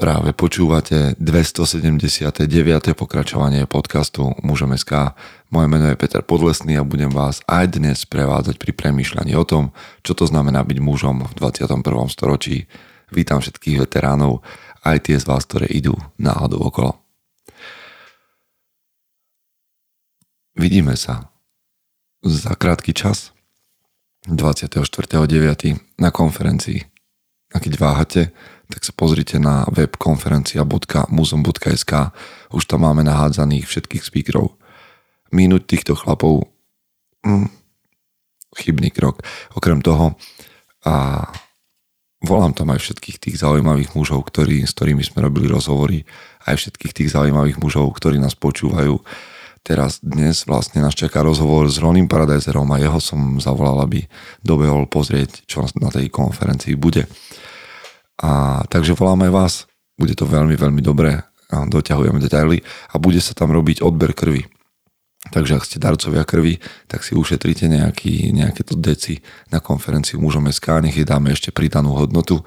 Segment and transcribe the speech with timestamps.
[0.00, 2.48] Práve počúvate 279.
[2.96, 5.12] pokračovanie podcastu Mužom SK.
[5.52, 9.76] Moje meno je Peter Podlesný a budem vás aj dnes prevádzať pri premýšľaní o tom,
[10.00, 11.84] čo to znamená byť mužom v 21.
[12.08, 12.64] storočí.
[13.12, 14.40] Vítam všetkých veteránov,
[14.88, 16.96] aj tie z vás, ktoré idú náhodou okolo.
[20.56, 21.28] Vidíme sa
[22.24, 23.36] za krátky čas
[24.32, 24.80] 24.9.
[26.00, 26.88] na konferencii.
[27.52, 28.30] A váhate,
[28.70, 31.92] tak sa pozrite na web konferencia.muzom.sk
[32.54, 34.54] už tam máme nahádzaných všetkých speakerov.
[35.34, 36.46] Minúť týchto chlapov
[37.26, 37.50] hm,
[38.54, 39.22] chybný krok.
[39.54, 40.14] Okrem toho
[40.86, 41.26] a
[42.24, 46.04] volám tam aj všetkých tých zaujímavých mužov, ktorí, s ktorými sme robili rozhovory,
[46.48, 49.00] aj všetkých tých zaujímavých mužov, ktorí nás počúvajú.
[49.60, 54.08] Teraz dnes vlastne nás čaká rozhovor s Ronim Paradiserom a jeho som zavolal, aby
[54.40, 57.04] dobehol pozrieť, čo na tej konferencii bude.
[58.20, 59.64] A takže voláme vás,
[59.96, 62.62] bude to veľmi, veľmi dobré, a doťahujeme detaily
[62.94, 64.46] a bude sa tam robiť odber krvi.
[65.20, 69.20] Takže ak ste darcovia krvi, tak si ušetrite nejaký, nejaké to deci
[69.52, 72.40] na konferenciu mužom SK, nech je dáme ešte pridanú hodnotu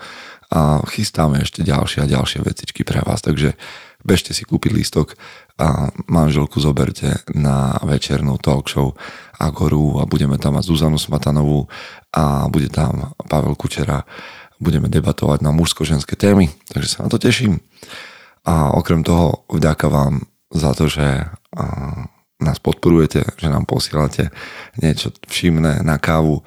[0.50, 3.22] a chystáme ešte ďalšie a ďalšie vecičky pre vás.
[3.22, 3.54] Takže
[4.02, 5.14] bežte si kúpiť lístok
[5.62, 8.98] a manželku zoberte na večernú talk show
[9.38, 11.70] Agoru a budeme tam mať Zuzanu Smatanovú
[12.10, 14.02] a bude tam Pavel Kučera
[14.64, 17.60] budeme debatovať na mužsko-ženské témy, takže sa na to teším.
[18.48, 21.28] A okrem toho vďaka vám za to, že
[22.44, 24.32] nás podporujete, že nám posielate
[24.80, 26.44] niečo všimné na kávu.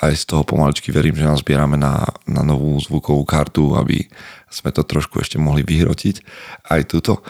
[0.00, 4.06] Aj z toho pomaličky verím, že nás zbierame na, na novú zvukovú kartu, aby
[4.48, 6.22] sme to trošku ešte mohli vyhrotiť.
[6.70, 7.20] Aj túto.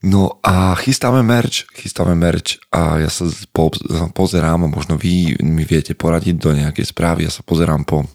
[0.00, 3.68] No a chystáme merch, chystáme merch a ja sa po,
[4.16, 7.28] pozerám a možno vy mi viete poradiť do nejakej správy.
[7.28, 8.08] Ja sa pozerám po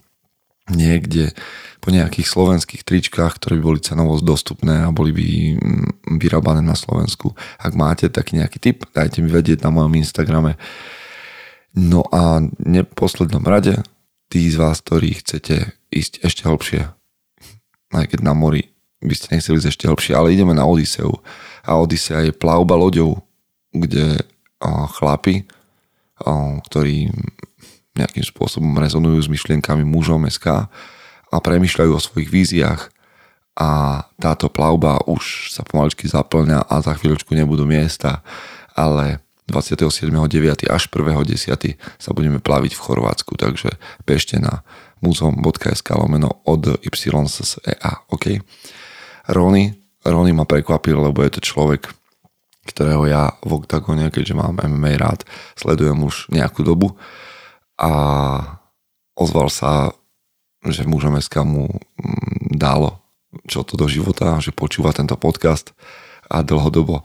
[0.69, 1.35] niekde
[1.77, 6.73] po nejakých slovenských tričkách, ktoré by boli cenovo dostupné a boli by mm, vyrábané na
[6.73, 7.37] Slovensku.
[7.61, 10.57] Ak máte taký nejaký tip, dajte mi vedieť na mojom Instagrame.
[11.77, 13.77] No a neposlednom rade,
[14.33, 16.81] tí z vás, ktorí chcete ísť ešte hlbšie,
[17.93, 18.73] aj keď na mori
[19.05, 21.21] by ste nechceli ísť ešte hlbšie, ale ideme na Odiseu.
[21.61, 23.21] A Odisea je plavba loďou,
[23.69, 24.25] kde
[24.97, 25.45] chlapi,
[26.65, 27.11] ktorí
[27.95, 30.67] nejakým spôsobom rezonujú s myšlienkami mužom SK
[31.31, 32.91] a premyšľajú o svojich víziách
[33.55, 38.19] a táto plavba už sa pomaličky zaplňa a za chvíľočku nebudú miesta,
[38.75, 40.67] ale 27.9.
[40.67, 41.79] až 1.10.
[41.79, 44.65] sa budeme plaviť v Chorvátsku, takže bežte na
[44.99, 48.41] muzeum.sk lomeno od YSEA, ok?
[49.31, 51.93] Rony, Rony ma prekvapil, lebo je to človek,
[52.65, 55.23] ktorého ja v oktagone, keďže mám MMA rád,
[55.55, 56.97] sledujem už nejakú dobu
[57.79, 57.91] a
[59.15, 59.91] ozval sa,
[60.65, 63.05] že mužom SK mu mm, dalo
[63.43, 65.75] čo to do života, že počúva tento podcast
[66.31, 67.03] a dlhodobo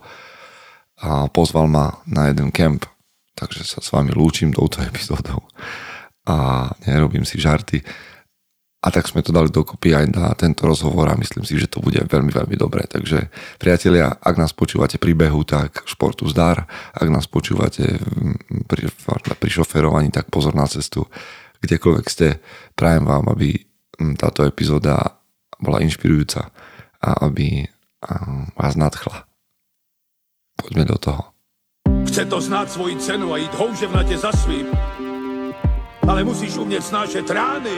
[1.01, 2.87] a pozval ma na jeden kemp,
[3.35, 5.43] takže sa s vami lúčim touto epizódou
[6.23, 7.81] a nerobím si žarty.
[8.81, 11.85] A tak sme to dali dokopy aj na tento rozhovor a myslím si, že to
[11.85, 12.89] bude veľmi, veľmi dobré.
[12.89, 13.29] Takže
[13.61, 16.65] priatelia, ak nás počúvate pri behu, tak športu zdar.
[16.97, 18.01] Ak nás počúvate
[18.65, 18.89] pri,
[19.37, 21.05] pri šoferovaní, tak pozor na cestu.
[21.61, 22.41] Kdekoľvek ste,
[22.73, 23.53] prajem vám, aby
[24.17, 25.21] táto epizóda
[25.61, 26.49] bola inšpirujúca
[27.05, 27.69] a aby
[28.57, 29.29] vás nadchla.
[30.57, 31.29] Poďme do toho.
[32.09, 34.73] Chce to znáť svoji cenu a ísť houževnate za svým.
[36.01, 37.77] Ale musíš umieť snášať rány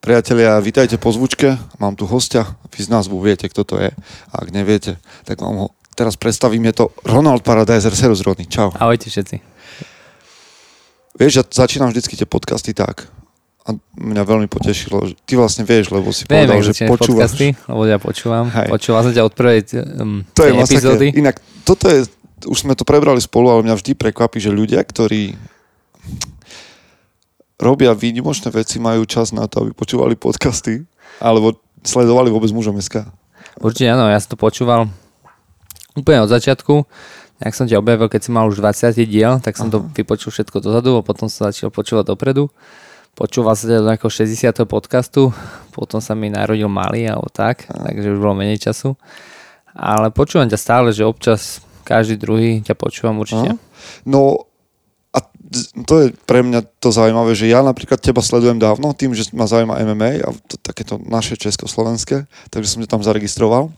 [0.00, 1.60] Priatelia, vítajte po zvučke.
[1.76, 2.56] Mám tu hostia.
[2.72, 3.92] Vy z názvu viete, kto to je.
[4.32, 4.96] A ak neviete,
[5.28, 6.72] tak vám ho teraz predstavím.
[6.72, 7.92] Je to Ronald Paradiser.
[7.92, 8.48] Serus Rodný.
[8.48, 8.72] Čau.
[8.80, 9.36] Ahojte všetci.
[11.20, 13.12] Vieš, ja začínam vždycky tie podcasty tak.
[13.68, 17.36] A mňa veľmi potešilo, že ty vlastne vieš, lebo si Viem, povedal, že počúvaš.
[17.36, 18.48] Podcasty, lebo ja počúvam.
[18.48, 18.68] Hej.
[18.72, 19.60] Počúvam som ťa od prvej
[20.00, 21.06] um, To je tej epizódy.
[21.12, 21.20] masaké.
[21.20, 21.36] Inak,
[21.68, 22.08] toto je,
[22.48, 25.36] už sme to prebrali spolu, ale mňa vždy prekvapí, že ľudia, ktorí
[27.60, 30.82] robia výnimočné veci, majú čas na to, aby počúvali podcasty,
[31.20, 33.04] alebo sledovali vôbec mužom SK.
[33.60, 34.88] Určite áno, ja som to počúval
[35.92, 36.88] úplne od začiatku.
[37.40, 39.74] Jak som ťa objavil, keď si mal už 20 diel, tak som Aha.
[39.76, 42.52] to vypočul všetko dozadu a potom som začal počúvať dopredu.
[43.16, 44.64] Počúval sa teda do nejakého 60.
[44.68, 45.32] podcastu,
[45.72, 48.92] potom sa mi narodil malý alebo tak, takže už bolo menej času.
[49.72, 53.56] Ale počúvam ťa stále, že občas každý druhý ťa počúvam určite.
[54.04, 54.49] No a z-
[55.86, 59.50] to je pre mňa to zaujímavé, že ja napríklad teba sledujem dávno tým, že ma
[59.50, 63.74] zaujíma MMA a to, takéto naše československé, takže som ťa tam zaregistroval.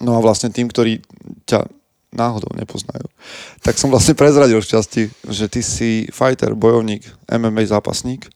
[0.00, 1.02] No a vlastne tým, ktorí
[1.50, 1.66] ťa
[2.14, 3.06] náhodou nepoznajú,
[3.62, 8.26] tak som vlastne prezradil v časti, že ty si fighter, bojovník, MMA zápasník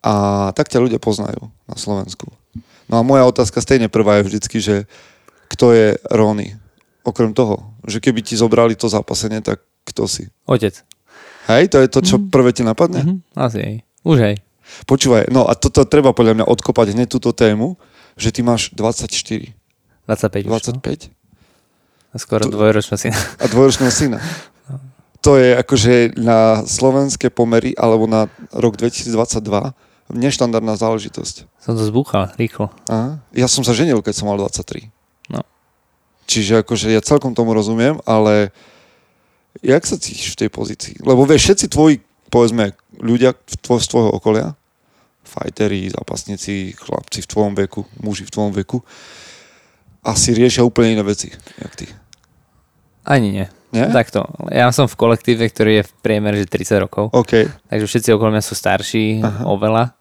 [0.00, 2.28] a tak ťa ľudia poznajú na Slovensku.
[2.88, 4.76] No a moja otázka stejne prvá je vždycky, že
[5.52, 6.56] kto je Rony?
[7.04, 10.28] Okrem toho, že keby ti zobrali to zápasenie, tak kto si?
[10.44, 10.84] Otec.
[11.46, 13.00] Hej, to je to, čo prvé ti napadne?
[13.00, 13.76] Mhm, asi hej.
[14.02, 14.36] Už hej.
[14.84, 17.74] Počúvaj, no a toto treba podľa mňa odkopať hneď túto tému,
[18.14, 19.50] že ty máš 24,
[20.06, 20.46] 25 už.
[20.46, 20.58] no.
[20.78, 21.10] 25
[22.12, 23.18] Skoro To- dvojročná syna.
[23.38, 24.18] a dvojročného syna.
[25.20, 29.76] To je akože na slovenské pomery alebo na rok 2022
[30.10, 31.46] neštandardná záležitosť.
[31.60, 32.72] Som to zbúchal rýchlo.
[32.88, 33.20] Aha.
[33.30, 34.88] Ja som sa ženil, keď som mal 23.
[35.28, 35.44] No.
[36.24, 38.50] Čiže akože ja celkom tomu rozumiem, ale
[39.58, 40.94] jak sa cítiš v tej pozícii?
[41.02, 41.98] Lebo vieš, všetci tvoji,
[42.30, 44.54] povedzme, ľudia v tvoj, z tvojho okolia,
[45.26, 48.82] fajteri, zápasníci, chlapci v tvojom veku, muži v tvojom veku,
[50.00, 51.28] asi riešia úplne iné veci,
[51.60, 51.86] jak ty.
[53.04, 53.46] Ani nie.
[53.70, 53.86] Nie?
[53.94, 54.26] Takto.
[54.50, 57.14] Ja som v kolektíve, ktorý je v priemere že 30 rokov.
[57.14, 57.46] OK.
[57.70, 59.46] Takže všetci okolo mňa sú starší Aha.
[59.46, 59.94] oveľa.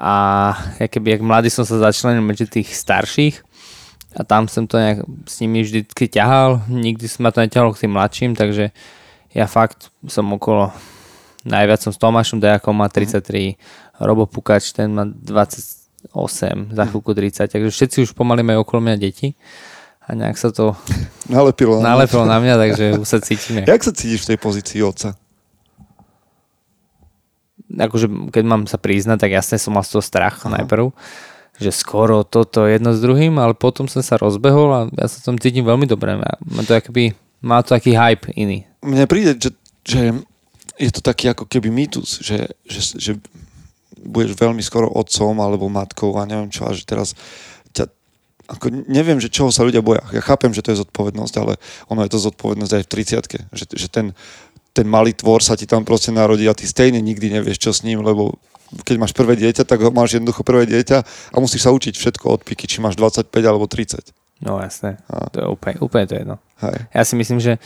[0.00, 0.12] A
[0.80, 3.44] ja keby, jak mladý som sa začlenil medzi tých starších
[4.10, 7.86] a tam som to nejak s nimi vždy ťahal, nikdy som ma to neťahalo k
[7.86, 8.74] tým mladším, takže
[9.30, 10.74] ja fakt som okolo,
[11.42, 13.54] najviac som s Tomášom Dejakom, má 33,
[13.98, 16.10] Robo Pukač, ten má 28,
[16.70, 19.38] za chvíľku 30, takže všetci už pomaly majú okolo mňa deti
[20.02, 20.74] a nejak sa to
[21.30, 21.78] Nalepilo.
[21.78, 23.62] nalepilo na mňa, takže už sa cítim.
[23.62, 25.14] jak- Jak sa cítiš v tej pozícii otca?
[27.70, 30.58] akože keď mám sa priznať, tak jasne som mal z toho strach Aha.
[30.58, 30.90] najprv,
[31.60, 35.36] že skoro toto jedno s druhým, ale potom som sa rozbehol a ja sa tam
[35.36, 36.16] cítim veľmi dobre.
[36.16, 37.12] Má to akoby,
[37.44, 38.64] má to taký hype iný.
[38.80, 39.50] Mne príde, že,
[39.84, 40.00] že
[40.80, 43.12] je to taký ako keby mýtus, že, že, že
[44.00, 47.12] budeš veľmi skoro otcom alebo matkou a neviem čo, a že teraz
[47.76, 47.92] ťa,
[48.48, 50.00] ako neviem, že čoho sa ľudia boja.
[50.16, 51.60] Ja chápem, že to je zodpovednosť, ale
[51.92, 52.92] ono je to zodpovednosť aj v
[53.52, 54.16] 30 že, že ten,
[54.72, 57.84] ten malý tvor sa ti tam proste narodí a ty stejne nikdy nevieš, čo s
[57.84, 58.40] ním, lebo
[58.86, 60.98] keď máš prvé dieťa, tak máš jednoducho prvé dieťa
[61.34, 64.14] a musíš sa učiť všetko od piky, či máš 25 alebo 30.
[64.40, 65.28] No jasné, A.
[65.28, 66.36] to je úplne, úplne to jedno.
[66.64, 66.78] Hej.
[66.94, 67.60] Ja si myslím, že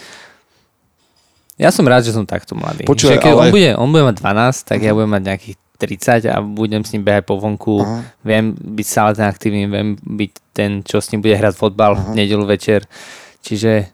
[1.55, 2.83] ja som rád, že som takto mladý.
[2.83, 5.57] Počúvaj, že keď ale- on, bude, on bude mať 12, tak ja budem mať nejakých
[5.79, 8.03] 30 a budem s ním behať po vonku, Aha.
[8.27, 12.15] viem byť stále ten aktívny, viem byť ten, čo s ním bude hrať fotbal v
[12.19, 12.87] nedelu večer.
[13.45, 13.87] Čiže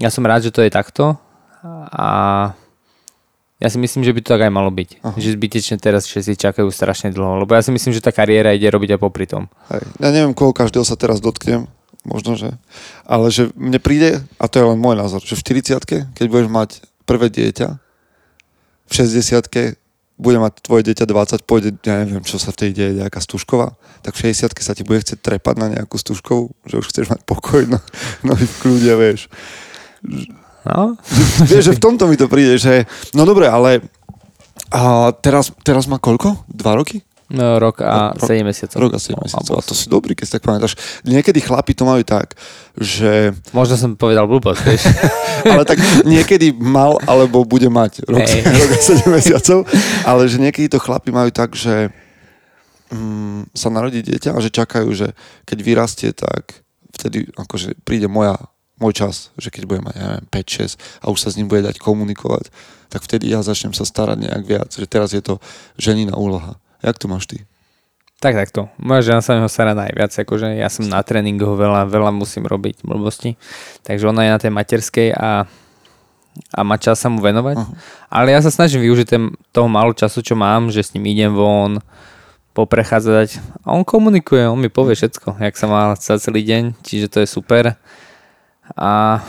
[0.00, 1.16] ja som rád, že to je takto
[1.92, 2.08] a
[3.64, 5.00] ja si myslím, že by to tak aj malo byť.
[5.00, 5.16] Aha.
[5.16, 8.68] Že zbytečne teraz všetci čakajú strašne dlho, lebo ja si myslím, že tá kariéra ide
[8.68, 9.48] robiť aj popri tom.
[9.72, 9.88] Hej.
[10.04, 11.64] Ja neviem, koho každého sa teraz dotknem,
[12.04, 12.52] možno, že...
[13.08, 16.48] Ale že mne príde, a to je len môj názor, že v 40 keď budeš
[16.52, 16.70] mať
[17.08, 17.80] prvé dieťa,
[18.84, 19.80] v 60
[20.14, 23.74] bude mať tvoje dieťa 20, pôjde, ja neviem, čo sa v tej deje, nejaká stužková,
[24.04, 27.24] tak v 60 sa ti bude chcieť trepať na nejakú stužkovú, že už chceš mať
[27.24, 27.80] pokoj, no,
[28.28, 29.32] no v kľude, vieš.
[30.64, 30.96] No,
[31.50, 33.84] Vieš, že v tomto mi to príde, že no dobre, ale
[34.70, 36.48] a teraz, teraz má koľko?
[36.48, 37.04] Dva roky?
[37.24, 38.78] no rok a Rok- 7 mesiacov.
[38.78, 39.54] Rok a 7 No, mesiacov.
[39.58, 40.76] A to si dobrý, keď si tak pamätáš.
[41.02, 42.36] Niekedy chlapi to majú tak,
[42.76, 43.32] že...
[43.50, 44.84] Možno som povedal blbosť, vieš.
[45.52, 48.44] Ale tak niekedy mal, alebo bude mať rok, Hej.
[48.44, 49.58] rok a 7 mesiacov.
[50.04, 51.90] Ale že niekedy to chlapi majú tak, že
[52.92, 56.60] mm, sa narodí dieťa a že čakajú, že keď vyrastie, tak
[56.92, 58.36] vtedy akože príde moja,
[58.82, 61.62] môj čas, že keď bude mať, ja neviem, 5-6 a už sa s ním bude
[61.62, 62.50] dať komunikovať,
[62.90, 64.70] tak vtedy ja začnem sa starať nejak viac.
[64.74, 65.38] Že teraz je to
[65.78, 66.58] ženina úloha.
[66.82, 67.46] Jak to máš ty?
[68.22, 68.72] Tak takto.
[68.80, 72.48] Moja žena sa mi ho stará najviac, akože ja som na tréningoch veľa, veľa musím
[72.48, 73.36] robiť blbosti.
[73.84, 75.44] Takže ona je na tej materskej a,
[76.54, 77.56] a má čas sa mu venovať.
[77.60, 77.74] Aha.
[78.08, 81.36] Ale ja sa snažím využiť ten, toho málo času, čo mám, že s ním idem
[81.36, 81.84] von,
[82.54, 83.60] poprechádzať.
[83.66, 87.28] A on komunikuje, on mi povie všetko, jak sa má celý deň, čiže to je
[87.28, 87.76] super.
[88.72, 89.20] A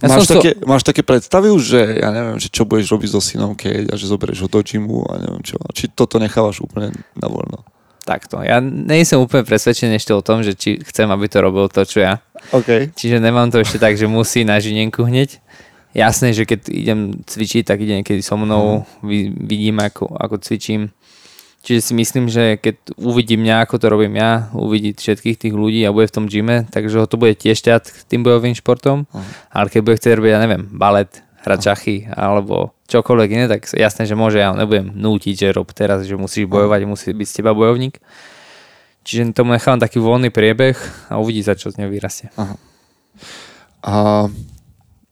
[0.00, 3.20] ja máš, také, máš také predstavy už, že ja neviem, že čo budeš robiť so
[3.20, 5.56] synom, keď a že zoberieš ho do gymu a neviem čo.
[5.72, 7.64] Či toto nechávaš úplne na voľno?
[8.06, 8.38] takto.
[8.46, 11.82] Ja nie som úplne presvedčený ešte o tom, že či chcem, aby to robil to,
[11.82, 12.22] čo ja.
[12.54, 12.94] OK.
[12.94, 15.42] Čiže nemám to ešte tak, že musí na žinenku hneď.
[15.90, 20.94] Jasné, že keď idem cvičiť, tak ide niekedy so mnou, vy, vidím, ako, ako cvičím.
[21.66, 25.82] Čiže si myslím, že keď uvidí mňa, ako to robím ja, uvidí všetkých tých ľudí
[25.82, 29.10] a bude v tom gyme, takže ho to bude tiež ťať tým bojovým športom.
[29.50, 34.06] Ale keď bude chcieť robiť, ja neviem, balet, hrať šachy alebo čokoľvek iné, tak jasné,
[34.06, 37.54] že môže, ja nebudem nútiť, že rob teraz, že musíš bojovať, musí byť z teba
[37.54, 38.02] bojovník.
[39.06, 40.74] Čiže tomu nechávam taký voľný priebeh
[41.10, 42.30] a uvidí sa, čo z neho vyrastie.
[43.86, 44.26] A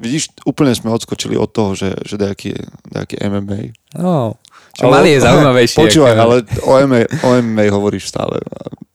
[0.02, 2.58] vidíš, úplne sme odskočili od toho, že, že nejaký,
[2.90, 3.78] nejaký MMA.
[3.94, 4.42] No,
[4.74, 5.78] čo malý je zaujímavejší.
[5.82, 6.36] Počúvaj, ale
[7.22, 8.42] o MMA hovoríš stále.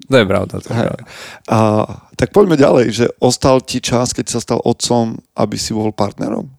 [0.09, 1.03] To je pravda, to je pravda.
[1.47, 1.57] A,
[2.17, 6.49] tak poďme ďalej, že ostal ti čas, keď sa stal otcom, aby si bol partnerom?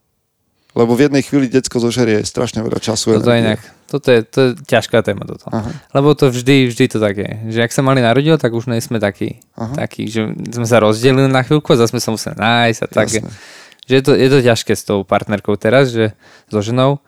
[0.71, 3.19] Lebo v jednej chvíli detsko zožerie strašne veľa času.
[3.19, 3.59] Toto je energie.
[3.59, 3.61] inak,
[3.91, 5.51] toto je, to je ťažká téma toto.
[5.51, 5.67] Aha.
[5.91, 7.31] Lebo to vždy, vždy to tak je.
[7.51, 9.75] Že ak sa mali narodil, tak už nejsme takí, Aha.
[9.75, 13.09] takí, že sme sa rozdelili na chvíľku a zase sme sa museli nájsť a tak.
[13.11, 13.35] Jasné.
[13.91, 16.15] Že je to, je to ťažké s tou partnerkou teraz, že
[16.47, 17.03] so ženou,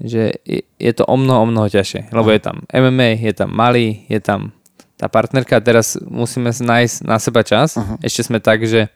[0.00, 2.12] že je, to o mnoho, o mnoho ťažšie.
[2.12, 4.52] Lebo je tam MMA, je tam malý, je tam
[5.00, 7.80] tá partnerka teraz musíme nájsť na seba čas.
[7.80, 7.96] Aha.
[8.04, 8.92] Ešte sme tak, že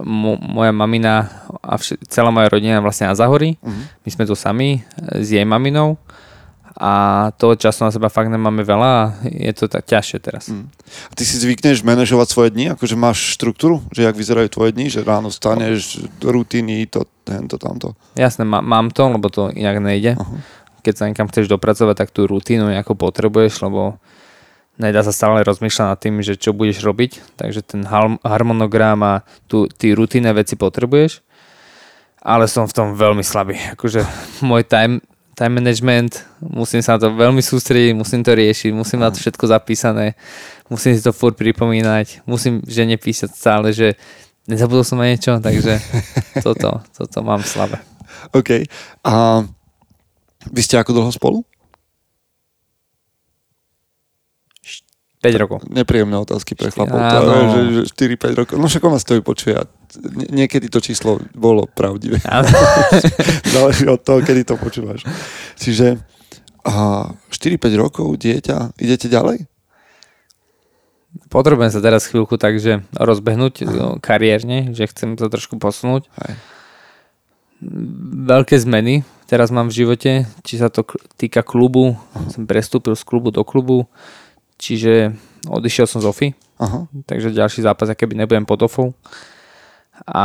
[0.00, 1.28] mo, moja mamina
[1.60, 3.60] a vš- celá moja rodina vlastne na Zahori.
[3.60, 3.82] Mhm.
[4.00, 6.00] My sme tu sami e, s jej maminou
[6.76, 6.92] a
[7.40, 10.52] toho času na seba fakt nemáme veľa a je to tak ťažšie teraz.
[10.52, 10.68] Mm.
[11.08, 12.76] A ty si zvykneš manažovať svoje dni?
[12.76, 13.80] Akože máš štruktúru?
[13.96, 14.92] Že jak vyzerajú tvoje dni?
[14.92, 17.96] Že ráno staneš, rutiny, to, tento, tamto.
[18.12, 20.20] Jasné, má, mám to, lebo to inak nejde.
[20.20, 20.36] Aha.
[20.84, 23.96] Keď sa niekam chceš dopracovať, tak tú rutínu nejako potrebuješ, lebo
[24.76, 27.40] nedá sa stále rozmýšľať nad tým, že čo budeš robiť.
[27.40, 27.88] Takže ten
[28.20, 29.14] harmonogram a
[29.48, 31.24] tu, ty rutinné veci potrebuješ.
[32.20, 33.56] Ale som v tom veľmi slabý.
[33.72, 34.04] Akože
[34.44, 35.00] môj time,
[35.36, 40.16] time management, musím sa na to veľmi sústrediť, musím to riešiť, musím mať všetko zapísané,
[40.72, 44.00] musím si to furt pripomínať, musím žene písať stále, že
[44.48, 45.76] nezabudol som na niečo, takže
[46.46, 47.84] toto, toto mám slabé.
[48.32, 48.64] OK.
[49.04, 49.44] A
[50.48, 51.44] vy ste ako dlho spolu?
[55.26, 55.58] 5 rokov.
[55.66, 56.96] Nepríjemné otázky pre chlapov.
[56.96, 57.26] Áno.
[57.26, 57.82] To že, že
[58.14, 58.54] 4-5 rokov.
[58.62, 59.58] No však ona stojí počuje.
[60.14, 62.22] nie- Niekedy to číslo bolo pravdivé.
[63.54, 65.02] Záleží od toho, kedy to počúvaš.
[65.58, 65.98] Čiže
[66.66, 69.46] a 4-5 rokov, dieťa, idete ďalej?
[71.30, 76.10] Potrebujem sa teraz chvíľku takže rozbehnúť no, kariérne, že chcem sa trošku posunúť.
[76.22, 76.34] Hej.
[78.26, 80.10] Veľké zmeny teraz mám v živote,
[80.46, 81.96] či sa to týka klubu,
[82.28, 83.88] som prestúpil z klubu do klubu,
[84.56, 85.16] čiže
[85.48, 86.88] odišiel som z OFI, Aha.
[87.04, 88.96] takže ďalší zápas, aké by nebudem pod OFou.
[90.08, 90.24] A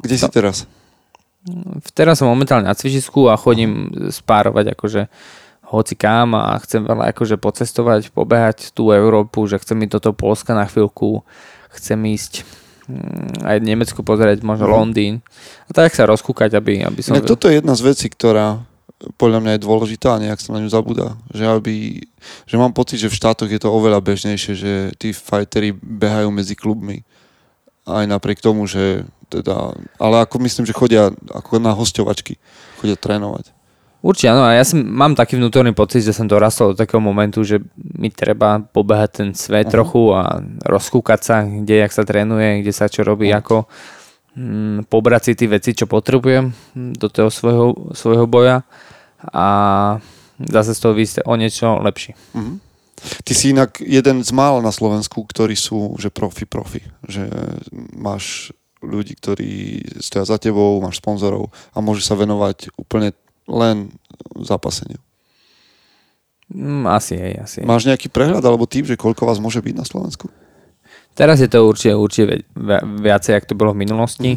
[0.00, 0.68] Kde si teraz?
[1.94, 5.02] teraz som momentálne na cvičisku a chodím spárovať akože
[5.66, 10.14] hoci kam a chcem veľa akože pocestovať, pobehať tú Európu, že chcem ísť do toho
[10.14, 11.26] Polska na chvíľku,
[11.74, 12.46] chcem ísť
[12.86, 15.26] mm, aj Nemecku pozrieť, možno Londýn
[15.66, 17.18] a tak sa rozkúkať, aby, aby som...
[17.18, 18.62] Inak toto je jedna z vecí, ktorá
[19.20, 21.20] podľa mňa je dôležitá a nejak sa na ňu zabúda.
[21.36, 21.74] Že, aby,
[22.48, 26.56] že mám pocit, že v štátoch je to oveľa bežnejšie, že tí fighteri behajú medzi
[26.56, 27.04] klubmi.
[27.84, 32.40] Aj napriek tomu, že teda, ale ako myslím, že chodia ako na hostovačky,
[32.80, 33.52] chodia trénovať.
[34.06, 37.42] Určite áno, a ja som, mám taký vnútorný pocit, že som dorastol do takého momentu,
[37.42, 42.72] že mi treba pobehať ten svet trochu a rozkúkať sa, kde, jak sa trénuje, kde
[42.76, 44.05] sa čo robí, ako mm,
[44.92, 48.68] pobrať si tie veci, čo potrebujem mm, do toho svojho, svojho boja
[49.32, 49.46] a
[50.36, 52.12] zase z toho výjsť o niečo lepší.
[52.36, 52.54] Mhm.
[52.96, 56.80] Ty si inak jeden z mála na Slovensku, ktorí sú, že profi, profi.
[57.04, 57.28] Že
[57.92, 63.12] máš ľudí, ktorí stoja za tebou, máš sponzorov a môžeš sa venovať úplne
[63.44, 63.92] len
[64.40, 65.00] zápaseniu.
[66.48, 67.58] Mm, asi hej, asi.
[67.68, 70.32] Máš nejaký prehľad alebo typ, že koľko vás môže byť na Slovensku?
[71.16, 74.30] Teraz je to určite, určite vi- vi- viacej, ako to bolo v minulosti.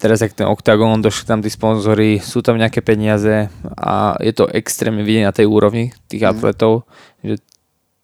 [0.00, 4.48] Teraz, jak ten OKTAGON, došli tam tí sponzory, sú tam nejaké peniaze a je to
[4.48, 6.88] extrémne vidieť na tej úrovni tých atletov,
[7.20, 7.40] že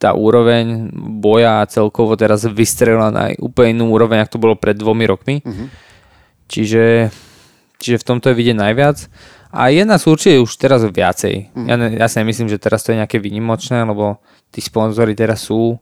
[0.01, 0.89] tá úroveň
[1.21, 5.37] boja celkovo teraz vystrelila na úplne inú úroveň, ako to bolo pred dvomi rokmi.
[5.45, 5.65] Mhm.
[6.49, 7.13] Čiže,
[7.79, 9.07] čiže v tomto je vidieť najviac.
[9.51, 11.53] A je nás určite už teraz viacej.
[11.67, 14.23] Ja, ne, ja si nemyslím, že teraz to je nejaké výnimočné, lebo
[14.55, 15.79] tí sponzory teraz sú.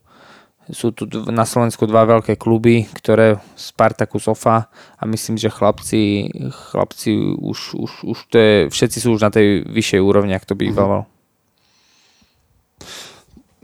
[0.69, 4.69] Sú tu na Slovensku dva veľké kluby, ktoré Spartaku Sofa
[5.01, 9.65] a myslím, že chlapci, chlapci už, už, už to je, všetci sú už na tej
[9.65, 10.99] vyššej úrovni, ako to bývalo.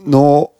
[0.01, 0.53] No,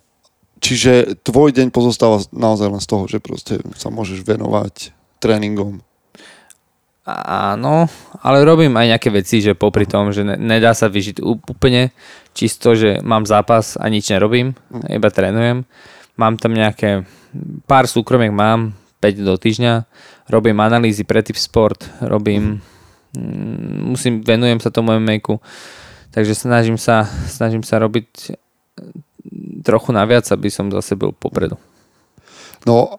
[0.62, 5.82] čiže tvoj deň pozostáva naozaj len z toho, že proste sa môžeš venovať tréningom.
[7.06, 7.86] Áno,
[8.26, 11.94] ale robím aj nejaké veci, že popri tom, že ne, nedá sa vyžiť úplne
[12.34, 14.58] čisto, že mám zápas a nič nerobím,
[14.90, 15.70] iba trénujem.
[16.16, 17.04] Mám tam nejaké,
[17.68, 18.72] pár súkromiek mám,
[19.04, 19.84] 5 do týždňa,
[20.32, 22.64] robím analýzy pre typ sport, robím,
[23.14, 25.20] mm, musím, venujem sa tomu mma
[26.16, 28.40] takže snažím sa, snažím sa robiť
[29.66, 31.60] trochu naviac, aby som zase bol popredu.
[32.64, 32.96] No,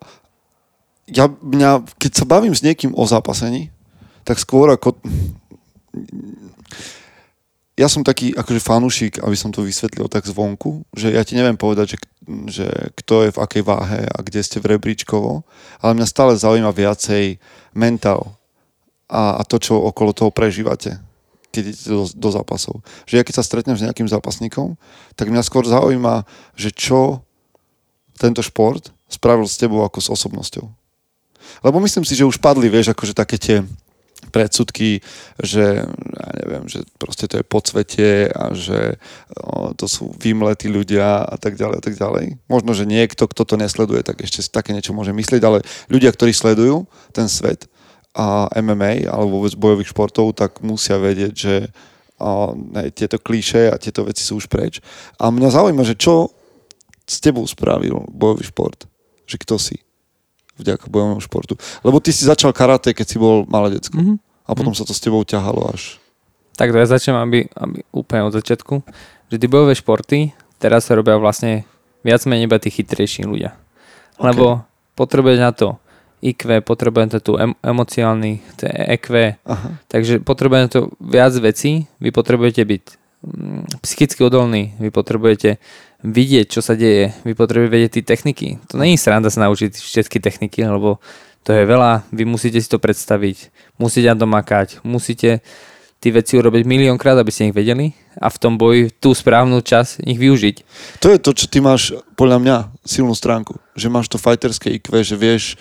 [1.09, 3.71] ja, mňa, keď sa bavím s niekým o zápasení,
[4.27, 4.99] tak skôr ako
[7.77, 11.61] ja som taký akože fanúšik, aby som to vysvetlil tak zvonku, že ja ti neviem
[11.61, 11.99] povedať, že,
[12.49, 12.67] že
[12.97, 15.45] kto je v akej váhe a kde ste v rebríčkovo,
[15.85, 17.37] ale mňa stále zaujíma viacej
[17.77, 18.33] mentál
[19.13, 20.97] a, a to, čo okolo toho prežívate
[21.57, 22.85] keď idete do, do zápasov.
[23.09, 24.77] Že ja keď sa stretnem s nejakým zápasníkom,
[25.17, 27.25] tak mňa skôr zaujíma, že čo
[28.21, 30.69] tento šport spravil s tebou ako s osobnosťou.
[31.65, 33.65] Lebo myslím si, že už padli, vieš, akože také tie
[34.37, 35.01] predsudky,
[35.41, 39.01] že ja neviem, že proste to je podsvetie a že
[39.33, 42.37] o, to sú vymletí ľudia a tak ďalej a tak ďalej.
[42.53, 46.13] Možno, že niekto, kto to nesleduje, tak ešte si také niečo môže myslieť, ale ľudia,
[46.13, 46.85] ktorí sledujú
[47.17, 47.65] ten svet
[48.13, 51.55] a MMA alebo vôbec bojových športov, tak musia vedieť, že
[52.21, 54.85] a, ne, tieto klíše a tieto veci sú už preč.
[55.17, 56.29] A mňa zaujíma, že čo
[57.09, 58.85] s tebou spravil bojový šport?
[59.25, 59.77] Že kto si?
[60.57, 61.55] vďaka bojovému športu.
[61.85, 63.97] Lebo ty si začal karate, keď si bol malé decko.
[63.97, 64.17] Mm-hmm.
[64.47, 64.87] A potom mm-hmm.
[64.87, 65.99] sa to s tebou ťahalo až.
[66.57, 68.81] Tak to ja začnem, aby, aby úplne od začiatku,
[69.29, 71.69] že tie bojové športy teraz sa robia vlastne
[72.01, 73.53] viac menej iba tí chytrejší ľudia.
[74.17, 74.33] Okay.
[74.33, 74.65] Lebo
[74.97, 75.77] potrebuješ na to
[76.25, 79.69] IQ, potrebujeme to tu em, emocionálny, to EQ, Aha.
[79.91, 82.85] takže potrebujeme to viac vecí, vy potrebujete byť
[83.21, 85.61] mm, psychicky odolní, vy potrebujete
[86.01, 87.13] vidieť, čo sa deje.
[87.27, 88.49] Vy potrebujete vedieť tie techniky.
[88.73, 91.03] To není sranda sa naučiť všetky techniky, lebo
[91.47, 95.47] to je veľa, vy musíte si to predstaviť, musíte na to makať, musíte
[96.03, 99.97] tie veci urobiť miliónkrát, aby ste ich vedeli a v tom boji tú správnu čas
[100.03, 100.57] ich využiť.
[101.01, 105.07] To je to, čo ty máš podľa mňa silnú stránku, že máš to fighterské IQ,
[105.07, 105.55] že vieš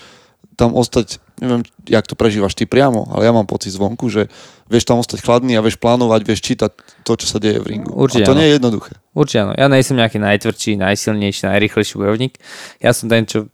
[0.55, 4.31] tam ostať, neviem, jak to prežívaš ty priamo, ale ja mám pocit zvonku, že
[4.71, 6.71] vieš tam ostať chladný a vieš plánovať, vieš čítať
[7.03, 7.91] to, čo sa deje v ringu.
[7.91, 8.39] Určite a to áno.
[8.41, 8.91] nie je jednoduché.
[9.11, 9.53] Určite áno.
[9.53, 12.33] Ja nejsem nejaký najtvrdší, najsilnejší, najrychlejší bojovník.
[12.79, 13.51] Ja som ten, čo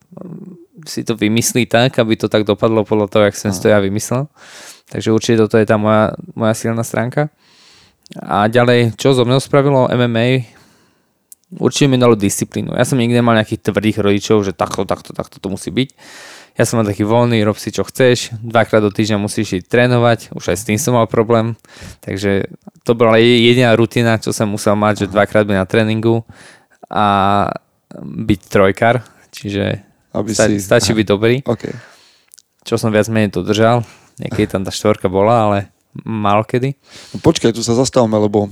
[0.85, 3.81] si to vymyslí tak, aby to tak dopadlo podľa toho, jak som si to ja
[3.81, 4.29] vymyslel.
[4.91, 7.31] Takže určite toto je tá moja, moja silná stránka.
[8.19, 10.51] A ďalej, čo zo mnou spravilo MMA,
[11.57, 12.75] určite mi dalo disciplínu.
[12.75, 15.89] Ja som nikdy nemal nejakých tvrdých rodičov, že takto, takto, takto to musí byť
[16.59, 20.19] ja som mal taký voľný, rob si čo chceš, dvakrát do týždňa musíš ísť trénovať,
[20.35, 21.55] už aj s tým som mal problém,
[22.03, 22.51] takže
[22.83, 26.27] to bola jediná rutina, čo som musel mať, že dvakrát byť na tréningu
[26.91, 27.07] a
[28.03, 28.99] byť trojkar,
[29.31, 29.79] čiže
[30.11, 30.59] Aby sta- si...
[30.59, 31.35] stačí byť dobrý.
[31.43, 31.73] Okay.
[32.67, 33.81] Čo som viac menej dodržal,
[34.21, 35.57] niekedy tam tá štvorka bola, ale
[36.05, 36.75] málo kedy.
[37.15, 38.47] No počkaj, tu sa zastavme, lebo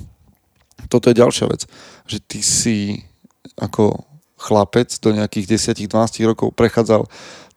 [0.88, 1.68] toto je ďalšia vec,
[2.08, 2.78] že ty si
[3.60, 4.08] ako
[4.40, 7.04] chlapec do nejakých 10-12 rokov prechádzal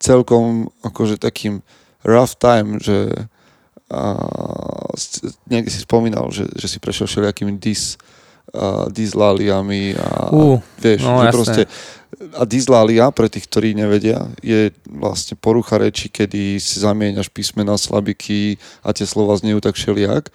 [0.03, 1.63] celkom akože takým
[2.03, 3.07] rough time, že
[3.87, 4.19] a,
[5.47, 7.95] niekde si spomínal, že, že si prešiel všelijakými dis,
[8.53, 11.63] a, dislaliami a, uh, vieš, no, že proste
[12.37, 18.61] a dyslalia, pre tých, ktorí nevedia, je vlastne porucha reči, kedy si zamieňaš písmena, slabiky
[18.85, 20.29] a tie slova znejú tak všelijak.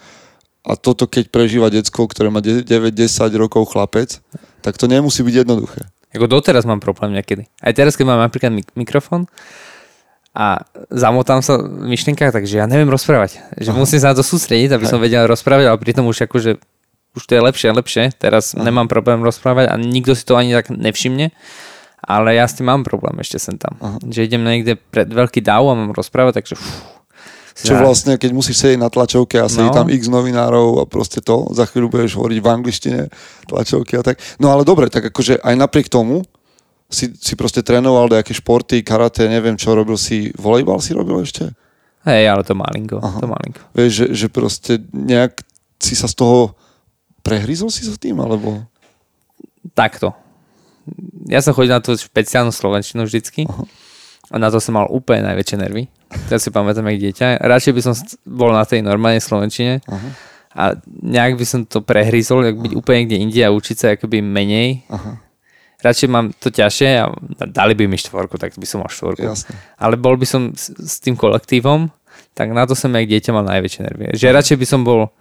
[0.69, 2.93] A toto, keď prežíva decko, ktoré má 9-10
[3.41, 4.21] rokov chlapec,
[4.61, 5.89] tak to nemusí byť jednoduché.
[6.13, 7.49] Ako doteraz mám problém niekedy.
[7.63, 9.29] Aj teraz, keď mám napríklad mik- mikrofón
[10.37, 13.41] a zamotám sa v myšlienkach, takže ja neviem rozprávať.
[13.57, 13.79] Že Aha.
[13.81, 16.61] musím sa na to sústrediť, aby som vedel rozprávať, ale pritom už akože
[17.17, 18.05] už to je lepšie a lepšie.
[18.17, 18.65] Teraz Aha.
[18.65, 21.33] nemám problém rozprávať a nikto si to ani tak nevšimne.
[21.99, 23.75] Ale ja s tým mám problém ešte sem tam.
[23.81, 23.99] Aha.
[24.03, 26.99] Že idem niekde pred veľký dáv a mám rozprávať, takže fú,
[27.59, 29.75] čo vlastne, keď musíš sedieť na tlačovke a sedí no.
[29.75, 33.01] tam x novinárov a proste to, za chvíľu budeš hovoriť v angličtine,
[33.51, 34.23] tlačovky a tak.
[34.39, 36.23] No ale dobre, tak akože aj napriek tomu
[36.87, 41.51] si, si proste trénoval nejaké športy, karate, neviem čo, robil si, volejbal si robil ešte?
[42.07, 43.19] Hej, ale to malinko, Aha.
[43.19, 43.61] to malinko.
[43.75, 45.43] Vieš, že, že proste nejak
[45.83, 46.55] si sa z toho
[47.29, 48.65] prehryzol si sa tým, alebo?
[49.77, 50.17] Takto.
[51.29, 53.45] Ja som chodil na tú špeciálnu slovenčinu vždycky.
[53.45, 53.65] Aha.
[54.29, 55.89] A na to som mal úplne najväčšie nervy.
[56.33, 57.45] Ja si pamätám, jak dieťa.
[57.45, 59.85] Radšej by som bol na tej normálnej slovenčine.
[59.89, 60.09] Aha.
[60.59, 62.81] A nejak by som to prehryzol, ak byť Aha.
[62.81, 64.85] úplne kde inde a učiť sa akoby menej.
[64.89, 65.21] Aha.
[65.79, 67.07] Radšej mám to ťažšie a
[67.47, 69.23] dali by mi štvorku, tak by som mal štvorku.
[69.23, 69.55] Jasne.
[69.79, 71.87] Ale bol by som s, s tým kolektívom,
[72.35, 74.05] tak na to som jak dieťa mal najväčšie nervy.
[74.19, 75.15] Že radšej by som bol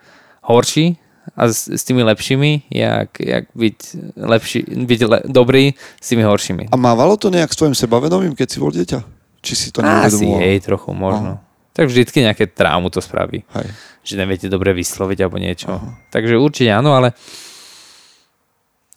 [0.49, 0.97] horší,
[1.35, 3.77] a s, s tými lepšími, jak, jak byť,
[4.15, 6.71] lepší, byť le, dobrý s tými horšími.
[6.71, 8.99] A mávalo to nejak s tvojim sebavedomím, keď si bol dieťa?
[9.43, 10.39] Či si to neuvedomoval?
[10.39, 11.31] Asi jej trochu, možno.
[11.39, 11.43] Aha.
[11.75, 13.45] Tak vždycky nejaké traumu to spraví.
[13.53, 13.67] Hej.
[14.01, 15.69] Že neviete dobre vysloviť alebo niečo.
[15.77, 15.89] Aha.
[16.09, 17.13] Takže určite áno, ale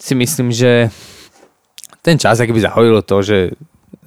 [0.00, 0.88] si myslím, že
[2.00, 3.38] ten čas by zahojilo to, že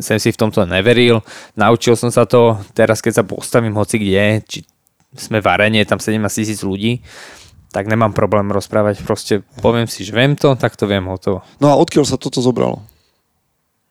[0.01, 1.21] som si v tomto neveril,
[1.53, 4.59] naučil som sa to, teraz keď sa postavím hoci kde, či
[5.13, 7.05] sme v arene, tam 17 tisíc ľudí,
[7.73, 9.01] tak nemám problém rozprávať.
[9.01, 11.41] Proste poviem si, že viem to, tak to viem hotovo.
[11.57, 12.86] No a odkiaľ sa toto zobralo?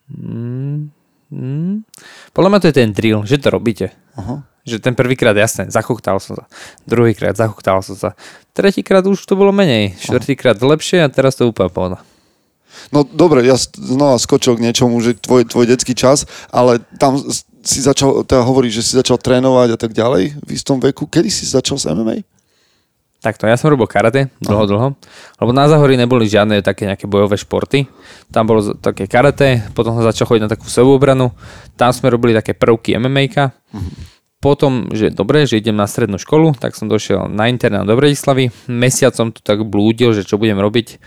[0.06, 0.94] Mm,
[1.34, 1.74] mm.
[2.30, 3.90] Podľa mňa to je ten drill, že to robíte.
[4.14, 4.46] Aha.
[4.62, 6.44] Že ten prvýkrát jasné, zachuchtal som sa.
[6.86, 8.10] Druhýkrát zachuchtal som sa.
[8.54, 9.98] Tretíkrát už to bolo menej.
[9.98, 11.98] Štvrtýkrát lepšie a teraz to úplne pohoda.
[12.94, 17.20] No dobre, ja znova skočil k niečomu, že tvoj, tvoj detský čas, ale tam
[17.62, 21.04] si začal, teda hovoríš, že si začal trénovať a tak ďalej v istom veku.
[21.04, 22.24] Kedy si začal s MMA?
[23.22, 24.88] Takto, ja som robil karate dlho, dlho,
[25.38, 27.86] lebo na Zahori neboli žiadne také nejaké bojové športy.
[28.34, 31.30] Tam bolo také karate, potom som začal chodiť na takú sebeobranu,
[31.78, 33.30] tam sme robili také prvky MMA.
[34.42, 38.50] Potom, že dobre, že idem na strednú školu, tak som došiel na internát do Bratislavy.
[38.66, 40.98] Mesiac som tu tak blúdil, že čo budem robiť,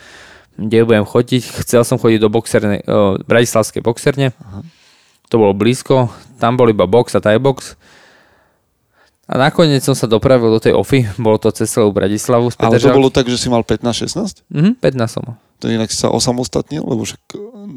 [0.56, 1.68] kde budem chodiť.
[1.68, 4.32] Chcel som chodiť do boxerne, o, Bratislavskej boxerne.
[5.28, 7.76] To bolo blízko, tam bol iba box a thai box.
[9.26, 12.54] A nakoniec som sa dopravil do tej OFI, bolo to cez celú Bratislavu.
[12.62, 14.46] Ale to bolo tak, že si mal 15-16?
[14.54, 15.24] Mhm, 15 som.
[15.60, 17.22] To inak si sa osamostatnil, lebo však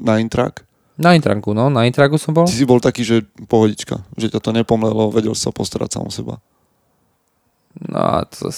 [0.04, 0.68] na intrak.
[0.98, 2.42] Na Intranku, no, na Intraku som bol.
[2.42, 6.12] Ty si bol taký, že pohodička, že ťa to nepomlelo, vedel sa postarať sám o
[6.12, 6.34] seba.
[7.86, 8.50] No a to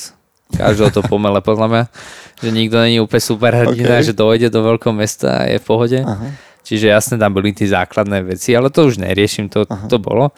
[0.56, 1.84] každého to pomele podľa mňa,
[2.40, 4.06] že nikto není úplne super hrdina, Ok.
[4.08, 5.98] že dojde do veľkého mesta a je v pohode.
[6.00, 6.32] Aha.
[6.64, 10.32] Čiže jasne tam boli tie základné veci, ale to už neriešim, to, to bolo.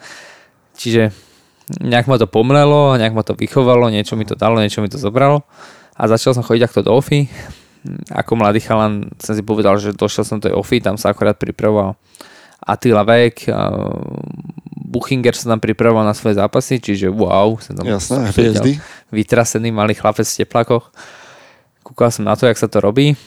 [0.75, 1.15] Čiže
[1.79, 4.99] nejak ma to pomlelo, nejak ma to vychovalo, niečo mi to dalo, niečo mi to
[4.99, 5.43] zobralo.
[5.93, 7.29] A začal som chodiť takto do OFI.
[8.11, 11.99] Ako mladý chalan som si povedal, že došiel som do OFI, tam sa akorát pripravoval
[12.63, 13.75] Attila Vek, a
[14.93, 18.71] Buchinger sa tam pripravoval na svoje zápasy, čiže wow, som tam Jasné, hviezdy.
[19.11, 20.93] vytrasený malý chlapec v teplakoch.
[21.83, 23.17] Kúkal som na to, jak sa to robí.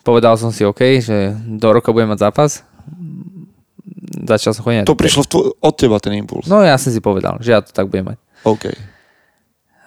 [0.00, 2.64] Povedal som si, OK, že do roka budem mať zápas.
[4.10, 4.90] Začal som chodiť.
[4.90, 6.50] To prišlo tvo- od teba ten impuls.
[6.50, 8.18] No ja som si povedal, že ja to tak budem mať.
[8.42, 8.64] OK.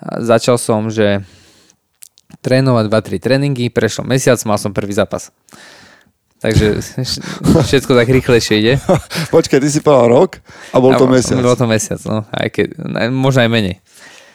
[0.04, 1.24] A začal som, že
[2.40, 5.32] trénovať 2-3 tréningy, prešiel mesiac, mal som prvý zápas.
[6.40, 6.80] Takže
[7.68, 8.74] všetko tak rýchlejšie ide.
[9.36, 10.32] Počkaj, ty si povedal rok
[10.72, 11.40] a bol to mesiac.
[11.40, 12.28] Bol to mesiac, no.
[12.32, 12.80] Aj keď,
[13.12, 13.80] možno aj menej.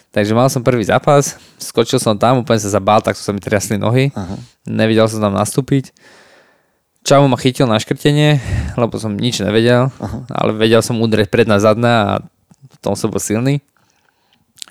[0.09, 3.77] Takže mal som prvý zápas, skočil som tam, úplne sa zabál, tak sa mi triasli
[3.77, 4.09] nohy.
[4.17, 4.41] Aha.
[4.65, 5.93] Nevedel som tam nastúpiť.
[7.01, 8.37] Čavo ma chytil na škrtenie,
[8.75, 10.19] lebo som nič nevedel, Aha.
[10.29, 12.13] ale vedel som udrieť predná zadná a
[12.69, 13.65] v tom som bol silný.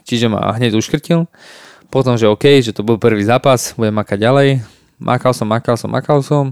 [0.04, 1.26] Čiže ma hneď uškrtil.
[1.88, 4.50] Potom, že OK, že to bol prvý zápas, budem makať ďalej.
[4.98, 6.46] Makal som, makal som, makal som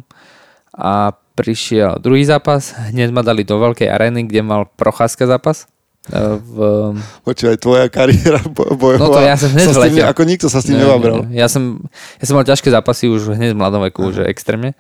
[0.72, 2.72] a prišiel druhý zápas.
[2.90, 5.68] Hneď ma dali do veľkej arény, kde mal Procházka zápas.
[6.08, 6.56] E, V,
[7.22, 9.02] Počúvaj, tvoja kariéra bo- bojová.
[9.02, 10.04] No to ja som hneď sa tým.
[10.04, 11.24] Ako nikto sa s tým Ne, nevabral.
[11.24, 11.36] ne, ne.
[11.36, 11.84] Ja, som,
[12.18, 14.72] ja som mal ťažké zápasy už hneď v mladom veku, že extrémne.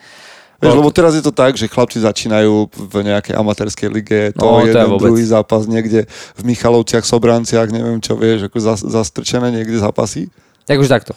[0.56, 4.64] Vieš, lebo teraz je to tak, že chlapci začínajú v nejakej amatérskej lige, to No,
[4.64, 5.10] to je jeden, vôbec.
[5.12, 10.32] druhý zápas niekde v Michalovciach, Sobranciach, neviem čo, vieš, ako zas, zastrčené niekde zápasy.
[10.64, 11.12] Tak už takto.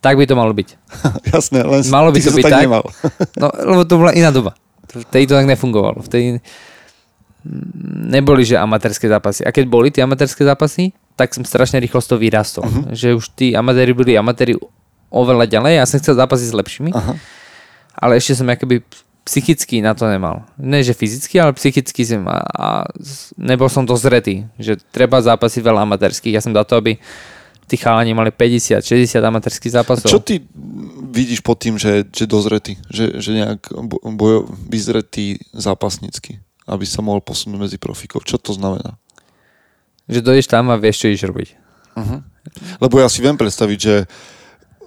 [0.00, 0.68] Tak by to malo byť.
[1.36, 2.62] Jasné, len Malo by to byť tak tak.
[2.64, 2.84] nemal.
[3.36, 4.56] No, lebo to bola iná doba.
[4.88, 6.00] Vtedy to tak nefungovalo.
[6.02, 6.40] Vtedy
[8.10, 9.44] neboli, že amatérske zápasy.
[9.44, 12.64] A keď boli tie amatérske zápasy, tak som strašne rýchlo z toho vyrastol.
[12.64, 12.72] Mhm.
[12.72, 12.92] Uh-huh.
[12.92, 14.56] Že už tí amatéri byli amatéri
[15.10, 15.72] oveľa ďalej.
[15.80, 17.14] Ja som chcel zápasy s lepšími, Aha.
[17.96, 18.82] Ale ešte som akoby
[19.24, 20.42] psychicky na to nemal.
[20.56, 22.66] Ne, že fyzicky, ale psychicky som a, a
[23.36, 26.34] nebol som dozretý, že treba zápasy veľa amatérských.
[26.34, 26.96] Ja som za to, aby
[27.70, 30.10] tí chalani mali 50, 60 amatérských zápasov.
[30.10, 30.42] Čo ty
[31.14, 36.98] vidíš pod tým, že, že dozretý, že, že nejak bo- bojo, vyzretý zápasnícky, aby sa
[36.98, 38.26] mohol posunúť medzi profikov?
[38.26, 38.98] Čo to znamená?
[40.10, 41.48] Že dojdeš tam a vieš, čo ideš robiť.
[42.82, 43.94] Lebo ja si viem predstaviť, že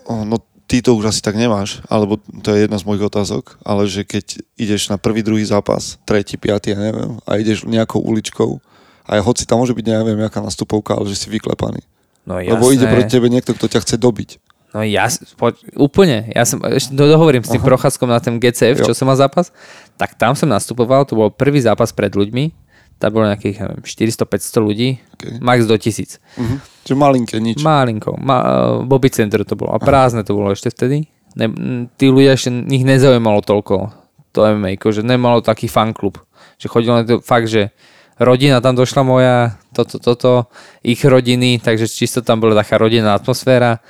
[0.03, 3.61] o, no ty to už asi tak nemáš, alebo to je jedna z mojich otázok,
[3.61, 8.01] ale že keď ideš na prvý, druhý zápas, tretí, piatý, ja neviem, a ideš nejakou
[8.01, 8.57] uličkou,
[9.05, 11.85] a hoci tam môže byť neviem, nejaká nastupovka, ale že si vyklepaný.
[12.25, 14.41] No Lebo ide proti tebe niekto, kto ťa chce dobiť.
[14.73, 15.05] No ja,
[15.37, 18.85] poď, úplne, ja som, ešte dohovorím s tým prochádzkom na ten GCF, Jo.
[18.89, 19.53] čo som mal zápas,
[20.01, 22.49] tak tam som nastupoval, to bol prvý zápas pred ľuďmi,
[22.97, 25.37] tam bolo nejakých, neviem, 400-500 ľudí, Okay.
[25.37, 26.17] max do 1000.
[26.17, 26.57] Uh-huh.
[26.83, 27.63] Že malinké, nič.
[27.63, 28.47] Malinko, ma, uh,
[28.83, 31.07] Bobby Center to bolo, a prázdne to bolo ešte vtedy.
[31.33, 31.47] Ne,
[31.95, 36.19] tí ľudia ešte, ich nezaujímalo toľko, to MMA, že nemalo taký fanklub,
[36.57, 37.71] že chodilo to fakt, že
[38.19, 39.37] rodina tam došla moja,
[39.73, 40.49] toto, toto,
[40.85, 43.81] ich rodiny, takže čisto tam bola taká rodinná atmosféra.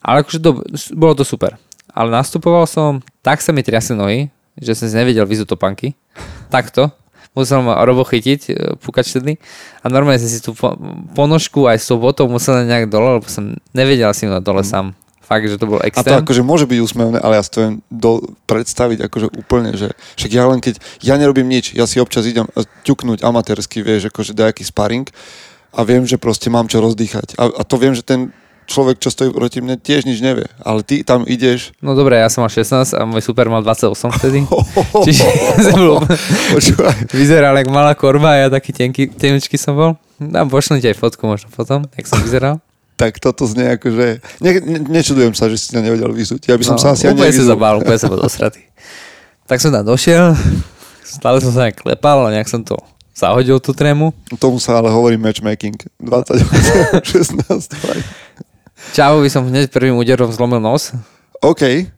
[0.00, 0.50] Ale akože to,
[0.94, 1.58] bolo to super.
[1.90, 4.20] Ale nastupoval som, tak sa mi triasli nohy,
[4.60, 5.96] že som si nevedel vyzúť topánky.
[6.52, 6.92] Takto.
[7.36, 9.36] Musel ma Robo chytiť, e, púkať vtedy.
[9.84, 10.74] A normálne som si tú po-
[11.12, 14.96] ponožku aj s tou botou musel nejak dole, lebo som nevedel si dať dole sám.
[15.26, 16.22] Fakt, že to bol A to extrém.
[16.22, 20.30] akože môže byť úsmevné, ale ja si to viem do, predstaviť akože úplne, že však
[20.30, 24.38] ja len keď, ja nerobím nič, ja si občas idem eh, ťuknúť amatérsky, vieš, akože
[24.38, 25.10] nejaký sparring
[25.74, 27.34] a viem, že proste mám čo rozdýchať.
[27.42, 28.30] A, a to viem, že ten
[28.66, 30.44] človek, čo stojí proti mne, tiež nič nevie.
[30.60, 31.72] Ale ty tam ideš...
[31.78, 34.42] No dobre, ja som mal 16 a môj super mal 28 vtedy.
[35.06, 35.24] Čiže
[37.14, 39.90] vyzeral jak malá korba a ja taký tenký, tenučký som bol.
[40.18, 42.58] Dám pošlem ti aj fotku možno potom, jak som vyzeral.
[42.96, 44.06] tak toto znie ako, že...
[44.40, 46.48] Ne, ne, nečudujem sa, že si to nevedel vysúť.
[46.48, 48.64] Ja by som no, sa asi úplne ani sa úplne sa bol dosratý.
[49.44, 50.32] tak som tam došiel,
[51.04, 52.80] stále som sa nejak klepal, ale nejak som to
[53.16, 54.12] zahodil tú trému.
[54.36, 55.76] Tomu sa ale hovorí matchmaking.
[56.00, 57.72] 28, 16,
[58.92, 60.92] Čavovi som hneď prvým úderom zlomil nos.
[61.40, 61.88] OK.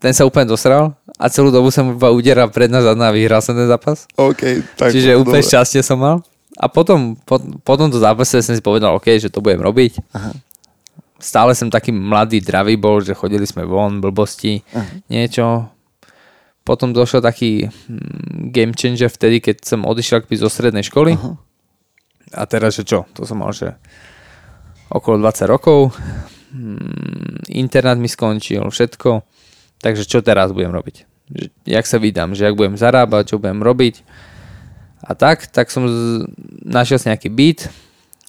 [0.00, 3.52] Ten sa úplne dosral a celú dobu som iba udera predná zadná a vyhral som
[3.52, 4.08] ten zápas.
[4.16, 4.64] OK.
[4.76, 5.48] Tak Čiže úplne dobre.
[5.52, 6.24] šťastie som mal.
[6.56, 10.00] A potom, po, po tomto zápase som si povedal, OK, že to budem robiť.
[10.16, 10.32] Aha.
[11.20, 15.04] Stále som taký mladý, dravý bol, že chodili sme von, blbosti, Aha.
[15.12, 15.68] niečo.
[16.64, 21.20] Potom došiel taký hm, game changer vtedy, keď som odišiel akby zo strednej školy.
[21.20, 21.36] Aha.
[22.32, 23.04] A teraz, že čo?
[23.12, 23.76] To som mal, že
[24.90, 25.94] okolo 20 rokov.
[26.54, 29.22] Hm, internát mi skončil, všetko.
[29.82, 31.04] Takže čo teraz budem robiť?
[31.66, 32.32] Jak sa vydám?
[32.32, 34.06] Že jak budem zarábať, čo budem robiť?
[35.06, 36.26] A tak, tak som z,
[36.66, 37.70] našiel si nejaký byt,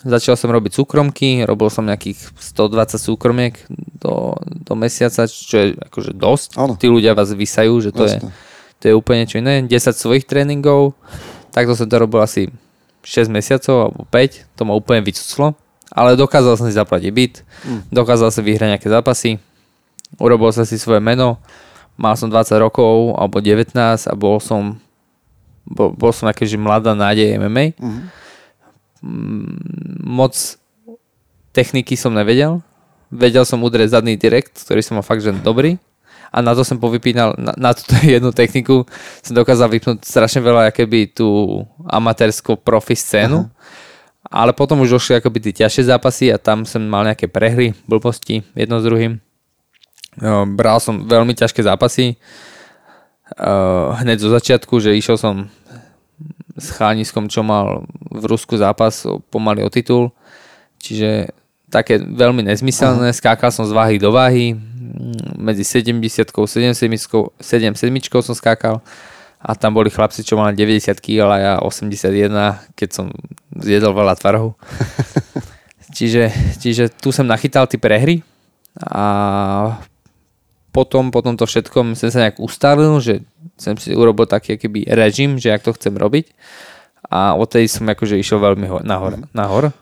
[0.06, 3.56] začal som robiť súkromky, robil som nejakých 120 súkromiek
[3.98, 6.50] do, do mesiaca, čo je akože dosť.
[6.60, 6.74] Áno.
[6.78, 8.18] Tí ľudia vás vysajú, že to je,
[8.78, 9.66] to je úplne čo iné.
[9.66, 10.94] 10 svojich tréningov,
[11.50, 12.54] takto som to robil asi
[13.02, 15.58] 6 mesiacov alebo 5, to ma úplne vycuclo.
[15.92, 17.82] Ale dokázal som si zaplatiť byt, Mm.
[17.90, 19.40] dokázal som vyhrať nejaké zápasy,
[20.20, 21.40] urobil som si svoje meno,
[21.98, 23.74] mal som 20 rokov alebo 19
[24.08, 24.78] a bol som
[25.68, 27.76] bol, bol som akéže mladá nádej MMA.
[27.76, 28.02] Mhm.
[29.04, 30.34] Mm, Moc
[31.52, 32.64] techniky som nevedel.
[33.12, 35.76] Vedel som udrieť zadný direkt, ktorý som mal fakt, že dobrý.
[36.28, 38.84] A na to som povypínal, na, na túto jednu techniku
[39.24, 43.48] som dokázal vypnúť strašne veľa akéby tú amatérskú profi scénu.
[44.28, 48.44] Ale potom už došli akoby tie ťažšie zápasy a tam som mal nejaké prehry, blbosti,
[48.54, 49.24] jedno s druhým.
[50.20, 52.20] No, Bral som veľmi ťažké zápasy.
[53.40, 55.52] Uh, hneď zo začiatku, že išiel som
[56.58, 60.12] s chániskom, čo mal v Rusku zápas pomaly o titul.
[60.82, 61.32] Čiže
[61.70, 63.14] také veľmi nezmyselné.
[63.14, 64.58] Skákal som z váhy do váhy.
[65.38, 68.82] Medzi 70 77 77 som skákal
[69.38, 73.14] a tam boli chlapci, čo mali 90 kg a ja 81, keď som
[73.54, 74.58] zjedol veľa tvarhov.
[75.98, 78.26] čiže, čiže tu som nachytal tie prehry
[78.82, 79.78] a
[80.74, 83.26] potom, potom to všetko som sa nejak ustalil, že
[83.58, 86.30] som si urobil taký keby režim, že jak to chcem robiť.
[87.08, 89.74] A odtedy som akože išiel veľmi ho- nahor, nahor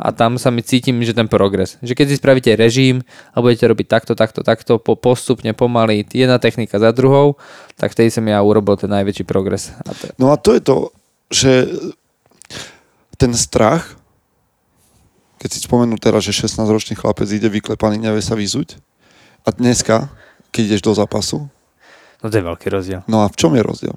[0.00, 1.76] a tam sa mi cítim, že ten progres.
[1.78, 6.36] Že keď si spravíte režim a budete robiť takto, takto, takto, po postupne, pomaly, jedna
[6.36, 7.36] technika za druhou,
[7.76, 9.76] tak vtedy som ja urobil ten najväčší progres.
[9.78, 10.76] A to, No a to je to,
[11.28, 11.52] že
[13.14, 14.00] ten strach,
[15.36, 18.80] keď si spomenul teraz, že 16-ročný chlapec ide vyklepaný, nevie sa vyzuť
[19.44, 20.08] a dneska,
[20.48, 21.48] keď ideš do zápasu,
[22.18, 23.00] no to je veľký rozdiel.
[23.04, 23.96] no a v čom je rozdiel?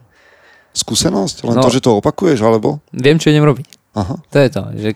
[0.74, 1.46] Skúsenosť?
[1.46, 1.62] Len No.
[1.62, 2.82] to, že to opakuješ, alebo?
[2.90, 3.68] Viem, čo idem robiť.
[3.94, 4.90] Aha, To je to, že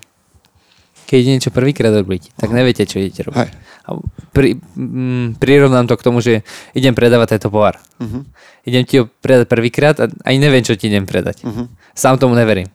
[1.07, 3.39] keď idete niečo prvýkrát robiť, tak neviete, čo idete robiť.
[3.47, 3.51] hej.
[3.87, 3.89] A
[4.35, 6.43] pri, mm, prirovnám to k tomu, že
[6.75, 7.79] idem predávať tento povar.
[8.03, 8.27] Uh-huh.
[8.67, 11.47] Idem ti ho predať prvýkrát a ani neviem, čo ti idem predať.
[11.47, 11.71] Uh-huh.
[11.95, 12.67] Sám tomu neverím.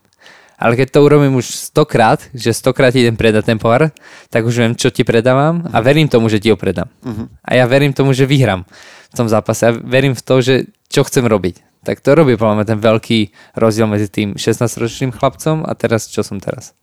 [0.57, 3.93] Ale keď to urobím už stokrát, že stokrát idem predať ten povar,
[4.33, 6.89] tak už viem, čo ti predávam a verím tomu, že ti ho predám.
[7.05, 7.29] Uh-huh.
[7.45, 8.65] A ja verím tomu, že vyhrám
[9.13, 9.69] v tom zápase.
[9.69, 11.61] A verím v to, že čo chcem robiť.
[11.83, 13.19] Tak to robí podľa mňa ten veľký
[13.59, 16.79] rozdiel medzi tým 16-ročným chlapcom a teraz, čo som teraz.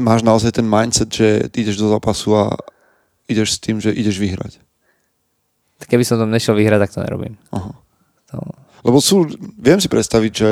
[0.00, 2.56] Máš naozaj ten mindset, že ideš do zápasu a
[3.28, 4.56] ideš s tým, že ideš vyhrať.
[5.84, 7.36] Keby som tam nešiel vyhrať, tak to nerobím.
[7.52, 7.72] Aha.
[8.32, 8.36] To,
[8.84, 9.28] Lebo sú,
[9.60, 10.50] viem si predstaviť, že,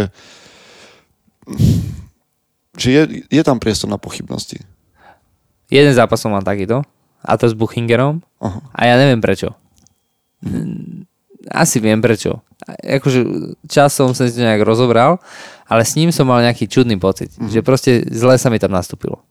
[2.77, 4.61] že je, je tam priestor na pochybnosti.
[5.73, 6.85] jeden zápas som mal takýto,
[7.25, 8.61] a to s Buchingerom, Aha.
[8.73, 9.53] a ja neviem prečo.
[10.45, 11.09] Mm,
[11.49, 12.45] Asi viem prečo.
[12.69, 13.25] Akože
[13.65, 15.17] časom som si to nejak rozobral,
[15.65, 17.49] ale s ním som mal nejaký čudný pocit, mm-hmm.
[17.49, 19.25] že proste zle sa mi tam nastúpilo.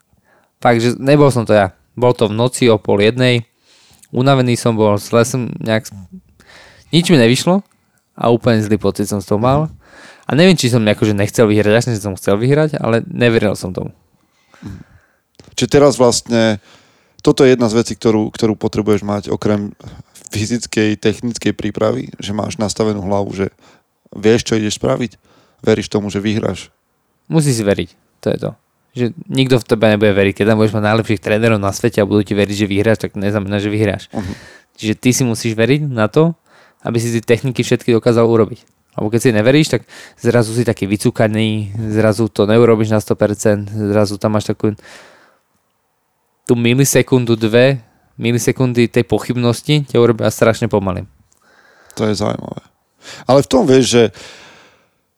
[0.58, 1.74] Fakt, že nebol som to ja.
[1.98, 3.46] Bol to v noci o pol jednej,
[4.14, 5.90] unavený som bol, zle som nejak...
[6.94, 7.62] Nič mi nevyšlo
[8.16, 9.68] a úplne zlý pocit som z toho mal.
[10.28, 13.96] A neviem, či som akože nechcel vyhrať, jasne, som chcel vyhrať, ale neveril som tomu.
[15.56, 16.60] Čiže teraz vlastne
[17.26, 19.74] toto je jedna z vecí, ktorú, ktorú potrebuješ mať okrem
[20.32, 23.48] fyzickej, technickej prípravy, že máš nastavenú hlavu, že
[24.12, 25.16] vieš, čo ideš spraviť,
[25.64, 26.70] veríš tomu, že vyhráš.
[27.28, 27.90] Musíš si veriť,
[28.24, 28.52] to je to.
[28.98, 30.34] Že nikto v tebe nebude veriť.
[30.42, 33.14] Keď tam budeš mať najlepších trénerov na svete a budú ti veriť, že vyhráš, tak
[33.14, 34.10] neznamená, že vyhráš.
[34.10, 34.34] Mhm.
[34.78, 36.34] Čiže ty si musíš veriť na to,
[36.82, 38.66] aby si tie techniky všetky dokázal urobiť.
[38.98, 39.82] Lebo keď si neveríš, tak
[40.18, 44.74] zrazu si taký vycúkaný, zrazu to neurobiš na 100%, zrazu tam máš takú
[46.50, 47.86] tú milisekundu, dve
[48.18, 51.06] milisekundy tej pochybnosti ťa urobia strašne pomaly.
[51.94, 52.66] To je zaujímavé.
[53.30, 54.04] Ale v tom vieš, že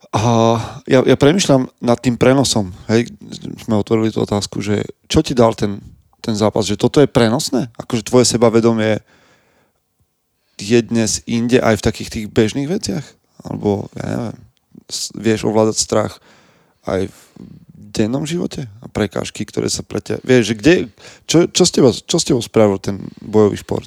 [0.10, 0.58] A
[0.89, 2.74] ja, ja premyšľam nad tým prenosom.
[2.89, 3.13] Hej,
[3.62, 5.78] sme otvorili tú otázku, že čo ti dal ten,
[6.17, 6.65] ten zápas?
[6.65, 7.69] Že toto je prenosné?
[7.78, 9.06] Akože tvoje sebavedomie
[10.58, 13.06] je dnes inde aj v takých tých bežných veciach?
[13.45, 14.38] Alebo, ja neviem,
[15.13, 16.17] vieš ovládať strach
[16.89, 17.19] aj v
[17.78, 18.65] dennom živote?
[18.82, 20.26] A prekážky, ktoré sa pre ťa...
[20.26, 20.74] Vieš, že kde...
[21.30, 23.86] Čo, čo, s tebou, čo s tebou spravil ten bojový šport?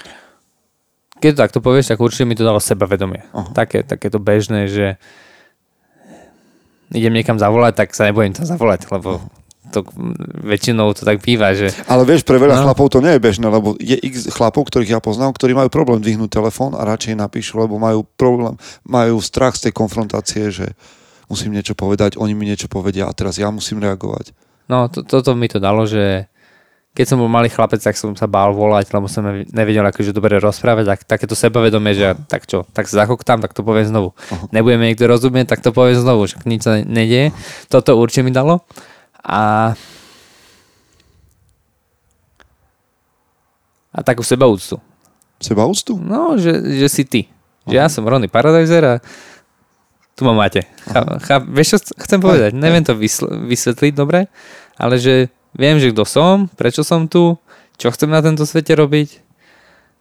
[1.18, 3.26] Keď to takto povieš, tak určite mi to dalo sebavedomie.
[3.35, 3.50] Aha.
[3.54, 5.02] Také, také to bežné, že
[6.92, 9.20] idem niekam zavolať, tak sa nebudem tam zavolať, lebo
[9.72, 9.88] to
[10.44, 12.62] väčšinou to tak býva, že Ale vieš, pre veľa No.
[12.68, 16.05] chlapov to nie je bežné, lebo je x chlapov, ktorých ja poznám, ktorí majú problém
[16.05, 20.66] dvihnúť telefón a radšej napíšu, lebo majú problém, majú strach z tej konfrontácie, že
[21.33, 24.37] musím niečo povedať, oni mi niečo povedia a teraz ja musím reagovať.
[24.68, 26.28] no to, toto mi to dalo, že
[26.92, 30.12] keď som bol malý chlapec, tak som sa bál volať, lebo som nev- nevedel akože
[30.12, 34.12] dobre rozprávať, tak takéto sebavedomie, že tak čo, tak sa zachoktám, tak to poviem znovu.
[34.52, 37.33] Nebudeme niekto rozumieť, tak to poviem znovu, že nič sa nedieje.
[37.72, 38.61] Toto určite mi dalo.
[39.24, 39.72] A
[43.92, 44.81] a takú sebaúctu.
[45.37, 46.00] Seba úctu?
[46.00, 47.28] No, že, že si ty.
[47.68, 48.94] Že ja som Ronny Paradiser a
[50.16, 50.64] tu ma máte.
[50.88, 52.57] Chá, chá, vieš, čo chcem povedať?
[52.57, 54.28] Neviem to vysl- vysvetliť dobre,
[54.81, 57.36] ale že viem, že kto som, prečo som tu,
[57.80, 59.22] čo chcem na tento svete robiť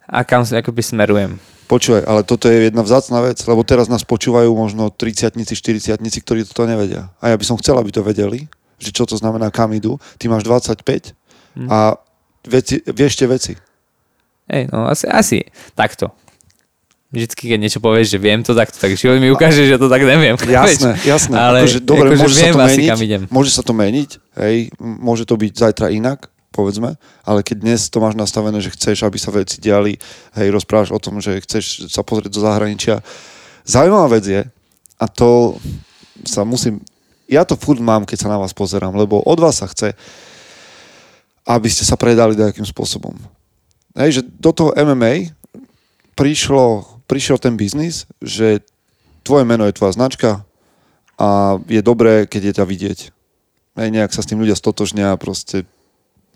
[0.07, 1.39] a kam sa akoby smerujem.
[1.71, 6.43] Počúvaj, ale toto je jedna vzácna vec, lebo teraz nás počúvajú možno 30 40 ktorí
[6.43, 7.07] toto nevedia.
[7.23, 9.95] A ja by som chcel, aby to vedeli, že čo to znamená, kam idú.
[10.19, 11.15] Ty máš 25
[11.71, 11.95] a
[12.43, 13.53] veci, vieš tie veci.
[14.51, 15.39] Hej, no asi, asi
[15.71, 16.11] takto.
[17.11, 19.99] Vždycky, keď niečo povieš, že viem to takto, tak život mi ukáže, že to tak
[20.07, 20.39] neviem.
[20.47, 21.03] Jasné, Vieš?
[21.03, 21.35] jasné.
[21.35, 23.21] Ale akože, dobre, akože môže viem sa to asi, meniť, kam idem.
[23.27, 26.95] môže sa to meniť, hej, môže to byť zajtra inak, povedzme,
[27.27, 29.99] ale keď dnes to máš nastavené, že chceš, aby sa veci diali,
[30.39, 33.03] hej, rozprávaš o tom, že chceš sa pozrieť do zahraničia.
[33.67, 34.41] Zaujímavá vec je,
[34.95, 35.59] a to
[36.23, 36.79] sa musím,
[37.27, 39.91] ja to furt mám, keď sa na vás pozerám, lebo od vás sa chce,
[41.43, 43.15] aby ste sa predali nejakým spôsobom.
[43.99, 45.35] Hej, že do toho MMA
[46.15, 48.63] prišlo, prišiel ten biznis, že
[49.27, 50.47] tvoje meno je tvoja značka
[51.19, 52.99] a je dobré, keď je ťa vidieť.
[53.75, 55.67] Hej, nejak sa s tým ľudia stotožnia proste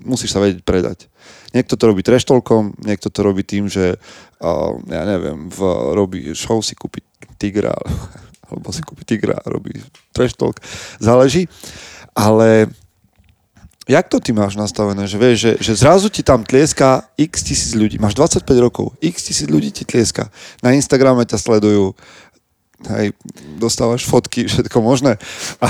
[0.03, 1.07] musíš sa vedieť predať.
[1.55, 5.59] Niekto to robí treštolkom, niekto to robí tým, že uh, ja neviem, v,
[5.95, 6.99] robí show si kúpi
[7.39, 7.71] tigra
[8.51, 9.79] alebo si kúpi tigra a robí
[10.11, 10.59] treštolk.
[10.99, 11.47] Záleží.
[12.15, 12.71] Ale
[13.85, 15.05] jak to ty máš nastavené?
[15.05, 18.01] Že vieš, že, že zrazu ti tam tlieska x tisíc ľudí.
[18.01, 20.29] Máš 25 rokov, x tisíc ľudí ti tlieska.
[20.65, 21.93] Na Instagrame ťa sledujú,
[22.89, 23.13] hej,
[23.57, 25.17] dostávaš fotky, všetko možné.
[25.61, 25.67] A,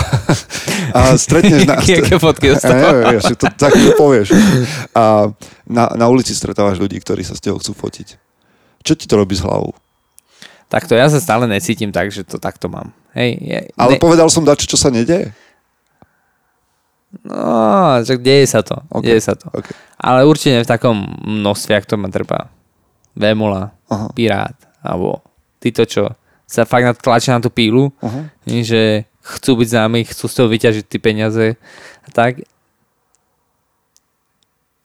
[0.95, 1.79] a stretneš na...
[1.83, 4.31] Aké fotky Ja vieš, to, tak to povieš.
[4.95, 5.31] A
[5.67, 8.07] na, na ulici stretávaš ľudí, ktorí sa s tebou chcú fotiť.
[8.85, 9.73] Čo ti to robí s hlavou?
[10.65, 12.89] Takto ja sa stále necítim tak, že to takto mám.
[13.13, 15.31] Hej, ja, Ale povedal som dačo, čo sa nedeje?
[17.21, 18.75] No, že deje sa to.
[18.89, 19.47] Ok, Deje sa to.
[19.49, 19.71] ok.
[19.95, 22.51] Ale určite v takom množstve, ak to ma treba.
[23.13, 24.11] Vémola, Aha.
[24.11, 25.23] Pirát, alebo
[25.57, 26.11] títo, čo
[26.43, 28.27] sa fakt natlačia na tú pílu, Aha.
[28.43, 31.45] že chcú byť známi, chcú z toho vyťažiť tie peniaze
[32.03, 32.43] a tak.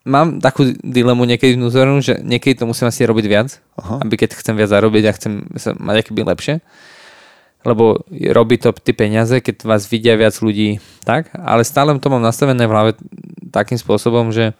[0.00, 4.00] Mám takú dilemu niekedy vnútornú, že niekedy to musím asi robiť viac, Aha.
[4.00, 6.54] aby keď chcem viac zarobiť a chcem sa mať akoby lepšie,
[7.60, 12.24] lebo robí to tie peniaze, keď vás vidia viac ľudí, tak, ale stále to mám
[12.24, 12.90] nastavené v hlave
[13.52, 14.56] takým spôsobom, že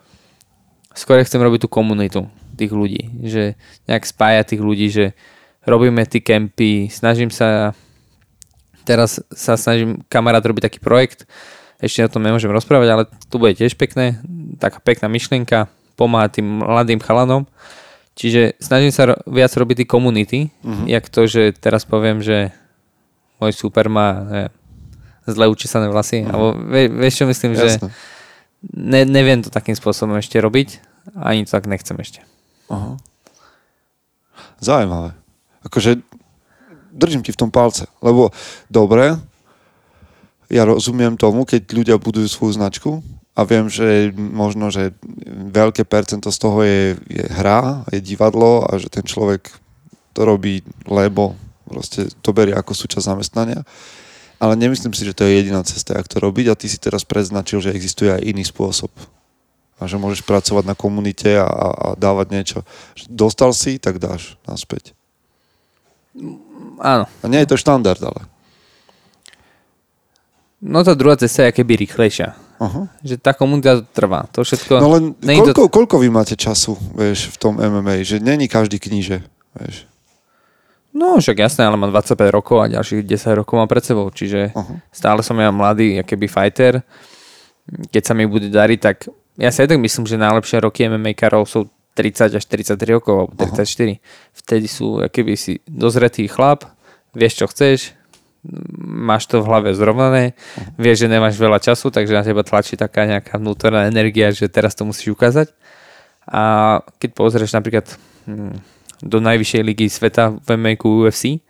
[0.93, 2.29] skôr chcem robiť tú komunitu
[2.61, 3.57] tých ľudí, že
[3.89, 5.17] nejak spájať tých ľudí, že
[5.65, 7.73] robíme tie kempy, snažím sa
[8.85, 11.25] teraz sa snažím kamarát robiť taký projekt,
[11.81, 14.21] ešte o tom nemôžem rozprávať, ale tu bude tiež pekné,
[14.61, 17.49] taká pekná myšlienka, pomáhať tým mladým chalanom.
[18.17, 20.87] Čiže snažím sa viac robiť tie komunity, mm-hmm.
[20.93, 22.53] jak to, že teraz poviem, že
[23.41, 24.53] môj super má neviem,
[25.27, 26.33] zle učesané vlasy, mm-hmm.
[26.33, 27.89] alebo vie, vieš čo myslím, že Jasné.
[28.73, 30.81] ne, neviem to takým spôsobom ešte robiť,
[31.17, 32.21] ani to tak nechcem ešte.
[32.71, 32.97] Aha.
[34.61, 35.17] Zaujímavé.
[35.65, 36.01] Akože
[36.93, 38.35] držím ti v tom palce, lebo
[38.69, 39.17] dobre,
[40.51, 42.91] ja rozumiem tomu, keď ľudia budujú svoju značku
[43.39, 44.93] a viem, že možno, že
[45.55, 49.47] veľké percento z toho je, je hra, je divadlo a že ten človek
[50.11, 51.39] to robí, lebo
[51.71, 53.63] proste to berie ako súčasť zamestnania.
[54.43, 57.07] Ale nemyslím si, že to je jediná cesta, jak to robiť a ty si teraz
[57.07, 58.91] predznačil, že existuje aj iný spôsob
[59.77, 62.59] a že môžeš pracovať na komunite a, a, a dávať niečo.
[63.07, 64.93] Dostal si, tak dáš naspäť.
[66.81, 68.25] Áno, A nie je to štandard, ale.
[70.61, 72.37] no tá druhá cesta je keby rýchlejšia.
[72.61, 72.93] Aha.
[73.01, 74.29] Že tá komunita to trvá.
[74.37, 74.73] To všetko...
[74.85, 78.05] No len není to- koľko, koľko vy máte času, vieš, v tom MMA?
[78.05, 79.25] Že není každý kníže,
[79.57, 79.89] vieš.
[80.91, 84.51] No však jasné, ale mám 25 rokov a ďalších 10 rokov mám pred sebou, čiže
[84.51, 84.83] Aha.
[84.91, 86.83] stále som ja mladý, keby fighter.
[87.95, 89.07] Keď sa mi bude dariť, tak
[89.39, 93.15] ja si aj tak myslím, že najlepšie roky MMA karov sú 30 až 33 rokov,
[93.15, 94.03] alebo 34.
[94.35, 96.67] Vtedy sú, keby si dozretý chlap,
[97.15, 97.79] vieš čo chceš,
[98.81, 100.33] máš to v hlave zrovnané,
[100.81, 104.73] vieš, že nemáš veľa času, takže na teba tlačí taká nejaká vnútorná energia, že teraz
[104.73, 105.53] to musíš ukázať.
[106.25, 107.85] A keď pozrieš napríklad
[108.25, 108.55] hm,
[109.01, 111.41] do najvyššej ligy sveta v MMA UFC,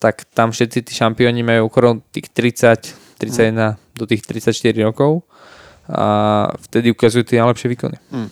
[0.00, 5.22] tak tam všetci tí šampióni majú okolo tých 30, 31 do tých 34 rokov
[5.90, 7.98] a vtedy ukazujú tie najlepšie výkony.
[8.14, 8.30] Mm.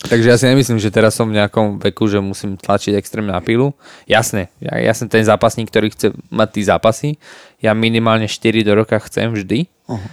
[0.00, 3.44] Takže ja si nemyslím, že teraz som v nejakom veku, že musím tlačiť extrémne na
[3.44, 3.76] pilu.
[4.08, 7.08] Jasné, ja, ja som ten zápasník, ktorý chce mať tí zápasy.
[7.60, 9.68] Ja minimálne 4 do roka chcem vždy.
[9.92, 10.08] Aha.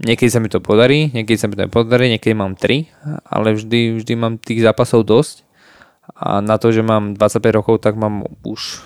[0.00, 2.88] Niekedy sa mi to podarí, niekedy sa mi to nepodarí, niekedy mám 3,
[3.28, 5.46] ale vždy, vždy mám tých zápasov dosť.
[6.16, 8.82] A na to, že mám 25 rokov, tak mám už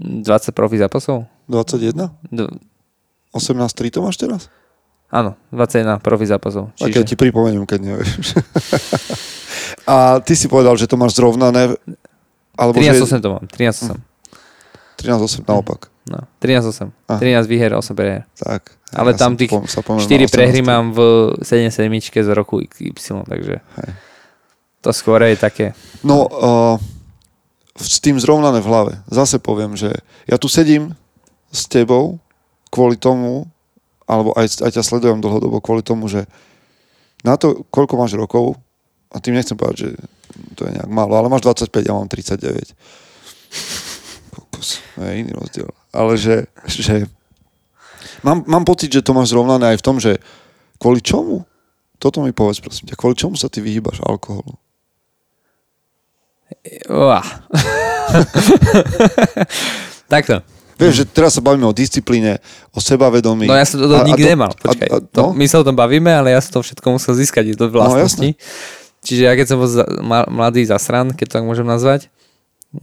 [0.00, 0.26] 20
[0.56, 1.28] profi zápasov.
[1.48, 2.10] 21?
[2.30, 2.48] D-
[3.34, 4.42] 18-3 to máš teraz?
[5.10, 6.70] áno, 21 profi zápasov.
[6.78, 6.94] Čiže...
[6.94, 8.38] keď ti pripomeniem, keď nevieš.
[9.90, 11.74] A ty si povedal, že to máš zrovnané,
[12.54, 13.98] alebo 13-8 že to mám, 13-8.
[15.02, 15.89] 13-8 naopak.
[16.08, 16.88] No, 13-8.
[17.12, 17.18] Aha.
[17.20, 18.24] 13 výher, 8 prehier.
[18.40, 18.72] Tak.
[18.96, 20.72] Ale ja tam tých pom- sa pomenoval 4 prehry 18.
[20.72, 20.98] mám v
[21.44, 23.90] 7 sedmičke z roku XY, takže Hej.
[24.80, 25.66] to skôr je také.
[26.00, 26.76] No, uh,
[27.76, 28.92] s tým zrovnané v hlave.
[29.12, 29.92] Zase poviem, že
[30.24, 30.96] ja tu sedím
[31.52, 32.18] s tebou
[32.72, 33.46] kvôli tomu,
[34.08, 36.24] alebo aj, aj ťa sledujem dlhodobo kvôli tomu, že
[37.20, 38.56] na to, koľko máš rokov,
[39.10, 39.88] a tým nechcem povedať, že
[40.54, 42.72] to je nejak málo, ale máš 25, ja mám 39.
[44.30, 45.70] Kokos, to je iný rozdiel.
[45.90, 47.06] Ale že, že
[48.22, 50.22] mám, mám pocit, že to máš zrovnané aj v tom, že
[50.78, 51.42] kvôli čomu?
[52.00, 52.96] Toto mi povedz, prosím ťa.
[52.96, 54.54] Kvôli čomu sa ty vyhýbaš alkoholu?
[60.08, 60.42] Takto.
[60.80, 62.40] Vieš, že teraz sa bavíme o disciplíne,
[62.72, 63.44] o sebavedomí.
[63.44, 64.48] No ja som to A- a nikdy to- nemal.
[64.48, 65.36] a- Počkaj, a- to, no?
[65.36, 68.32] my sa o tom bavíme, ale ja som to všetko musel získať do vlastnosti.
[69.04, 69.84] Čiže ja keď som bol za,
[70.32, 72.08] mladý zasran, keď to tak môžem nazvať,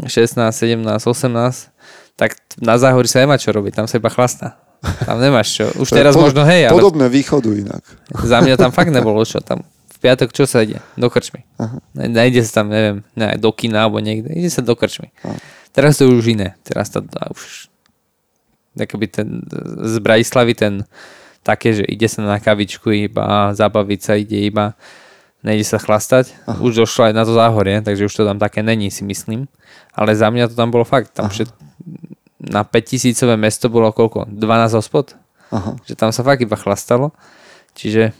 [0.05, 1.73] 16, 17, 18,
[2.17, 4.57] tak na záhori sa nemá čo robiť, tam sa iba chlastá.
[5.05, 5.65] Tam nemáš čo.
[5.77, 7.81] Už teraz pod- možno hej, ale Podobné východu inak.
[8.13, 9.37] za mňa tam fakt nebolo čo.
[9.39, 10.77] Tam v piatok čo sa ide?
[10.93, 11.45] Do krčmy.
[11.57, 11.81] Aha.
[11.97, 14.29] Ne- Nejde sa tam, neviem, ne, do kina alebo niekde.
[14.29, 15.09] Ide sa do krčmy.
[15.21, 15.33] Aha.
[15.73, 16.53] Teraz to je už iné.
[16.61, 17.69] Teraz to už
[18.77, 19.41] akoby ten
[19.81, 20.73] z Bratislavy ten
[21.41, 24.77] také, že ide sa na kavičku iba, zabaviť sa ide iba,
[25.41, 26.33] nejde sa chlastať.
[26.45, 26.61] Aha.
[26.61, 29.49] Už došlo aj na to záhorie, takže už to tam také není, si myslím.
[29.89, 31.17] Ale za mňa to tam bolo fakt.
[31.17, 31.49] Tam všet,
[32.37, 34.29] na 5000 mesto bolo koľko?
[34.29, 35.17] 12 hospod?
[35.47, 35.79] Aha.
[35.87, 37.15] že tam sa fakt iba chlastalo.
[37.71, 38.11] Čiže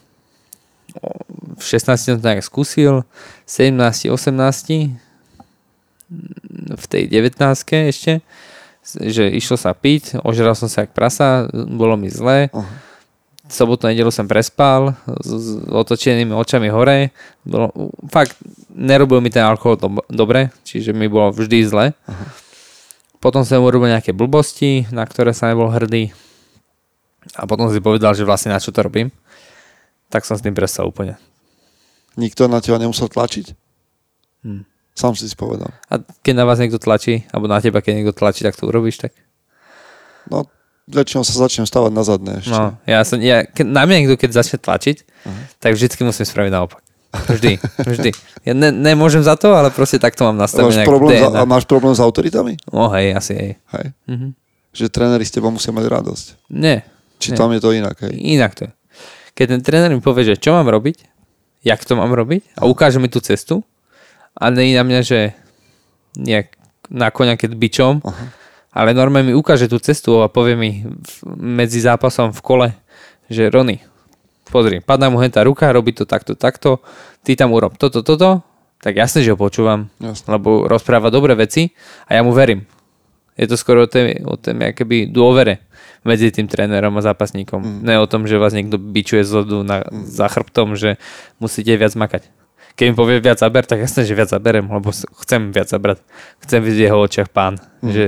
[1.58, 3.04] v 16 som to nejak skúsil,
[3.50, 4.96] 17, 18,
[6.78, 7.36] v tej 19
[7.92, 8.24] ešte,
[8.88, 12.48] že išlo sa piť, ožral som sa jak prasa, bolo mi zle.
[12.54, 12.74] Aha.
[13.48, 14.92] Sobotu, nedelu som prespal
[15.24, 17.16] s, s otočenými očami hore.
[17.48, 17.72] Bolo,
[18.12, 18.36] fakt,
[18.76, 21.86] nerobil mi ten alkohol do, dobre, čiže mi bolo vždy zle.
[23.28, 26.16] Potom som urobil nejaké blbosti, na ktoré sa nebol hrdý.
[27.36, 29.12] A potom si povedal, že vlastne na čo to robím.
[30.08, 31.20] Tak som s tým prestal úplne.
[32.16, 33.52] Nikto na teba nemusel tlačiť?
[34.48, 34.64] Hm.
[34.96, 35.76] Sám si si povedal.
[35.92, 39.04] A keď na vás niekto tlačí, alebo na teba, keď niekto tlačí, tak to urobíš
[39.04, 39.12] tak?
[40.32, 40.48] No,
[40.88, 42.56] väčšinou sa začnem stavať na zadné ešte.
[42.56, 45.04] No, ja som, ja, keď, na mňa niekto, keď začne tlačiť,
[45.60, 46.80] tak vždycky musím spraviť naopak.
[47.26, 48.10] Vždy, vždy.
[48.44, 50.84] Ja ne, nemôžem za to, ale proste takto mám máš, nastavené.
[50.84, 51.40] nejak problém za, DNA.
[51.40, 52.54] a máš problém s autoritami?
[52.70, 53.52] No hej, asi hej.
[53.74, 53.86] Hej.
[54.06, 54.28] Mhm.
[54.72, 56.26] Že tréneri z teba musia mať radosť.
[56.54, 56.86] Nie,
[57.18, 57.38] Či Nie.
[57.38, 58.14] tam je to inak, hej?
[58.14, 58.72] inak to je.
[59.34, 61.02] Keď ten tréner mi povie, že čo mám robiť,
[61.66, 63.66] jak to mám robiť a ukáže mi tú cestu
[64.34, 65.34] a nie na mňa, že
[66.14, 66.54] nejak
[66.88, 68.26] na konia keď bičom, Aha.
[68.72, 70.86] ale normálne mi ukáže tú cestu a povie mi
[71.36, 72.68] medzi zápasom v kole,
[73.28, 73.82] že Rony,
[74.50, 76.80] pozri, padá mu hentá ruka, robí to takto, takto,
[77.24, 78.42] ty tam urob toto, toto,
[78.78, 80.38] tak jasne, že ho počúvam, Jasne.
[80.38, 81.74] lebo rozpráva dobré veci
[82.06, 82.64] a ja mu verím.
[83.38, 85.62] Je to skoro o tej, o tej akoby dôvere
[86.02, 87.62] medzi tým trénerom a zápasníkom.
[87.62, 87.80] Mm.
[87.86, 90.10] Ne o tom, že vás niekto bičuje z zodu na, mm.
[90.10, 90.98] za chrbtom, že
[91.38, 92.30] musíte viac makať.
[92.78, 96.02] Keď mi povie viac zaber, tak jasne, že viac zaberem, lebo chcem viac zabrať.
[96.46, 97.90] Chcem vidieť jeho očiach pán, mm.
[97.94, 98.04] že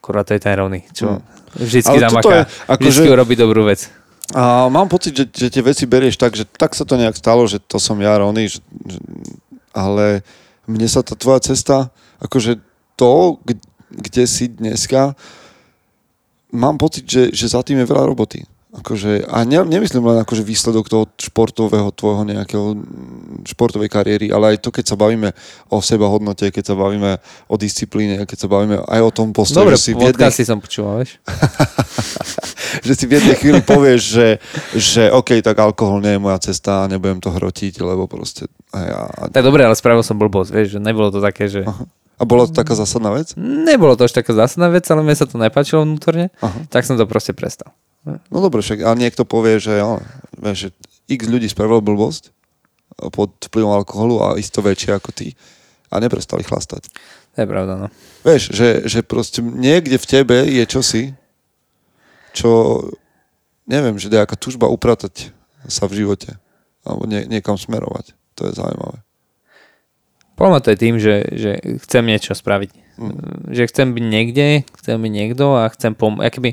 [0.00, 1.20] kurva to je ten rovný, čo Mm.
[1.56, 3.88] vždycky Ale zamaká, je akože- vždycky urobí dobrú vec.
[4.34, 7.46] A mám pocit, že, že tie veci berieš tak, že tak sa to nejak stalo,
[7.46, 8.98] že to som ja, Rony, že, že,
[9.70, 10.26] ale
[10.66, 12.58] mne sa tá tvoja cesta, akože
[12.98, 13.38] to,
[13.92, 15.14] kde, si dneska,
[16.50, 18.42] mám pocit, že, že za tým je veľa roboty.
[18.76, 22.76] Akože, a ne, nemyslím len akože výsledok toho športového tvojho nejakého
[23.48, 25.32] športovej kariéry, ale aj to, keď sa bavíme
[25.72, 27.16] o seba hodnote, keď sa bavíme
[27.48, 30.44] o disciplíne, keď sa bavíme aj o tom postoji, Dobre, že si v jednej, podcasty
[30.44, 31.16] som počúval, vieš.
[32.86, 34.28] že si v jednej chvíli povieš, že,
[34.76, 38.44] že OK, tak alkohol nie je moja cesta a nebudem to hrotiť, lebo proste...
[38.76, 39.00] A, ja,
[39.32, 41.64] Tak dobre, ale spravil som blbosť, vieš, že nebolo to také, že...
[41.64, 43.32] a bola to taká zásadná vec?
[43.40, 46.68] Nebolo to až taká zásadná vec, ale mne sa to nepáčilo vnútorne, Aha.
[46.68, 47.72] tak som to proste prestal.
[48.06, 49.98] No dobre, však, a niekto povie, že, jo,
[50.38, 50.70] vieš, že
[51.10, 52.30] x ľudí spravilo blbosť
[53.10, 55.34] pod vplyvom alkoholu a isto väčšie ako ty
[55.90, 56.86] a neprestali chlastať.
[57.34, 57.86] To je pravda, no.
[58.22, 61.04] Vieš, že, že proste niekde v tebe je čosi,
[62.32, 62.80] čo
[63.66, 65.34] neviem, že nejaká tužba upratať
[65.66, 66.38] sa v živote
[66.86, 68.14] alebo nie, niekam smerovať.
[68.38, 69.02] To je zaujímavé.
[70.36, 71.50] Podľa to je tým, že, že
[71.82, 72.70] chcem niečo spraviť.
[73.00, 73.50] Mm.
[73.50, 74.46] Že chcem byť niekde,
[74.78, 76.30] chcem byť niekto a chcem pomôcť.
[76.30, 76.50] Keby...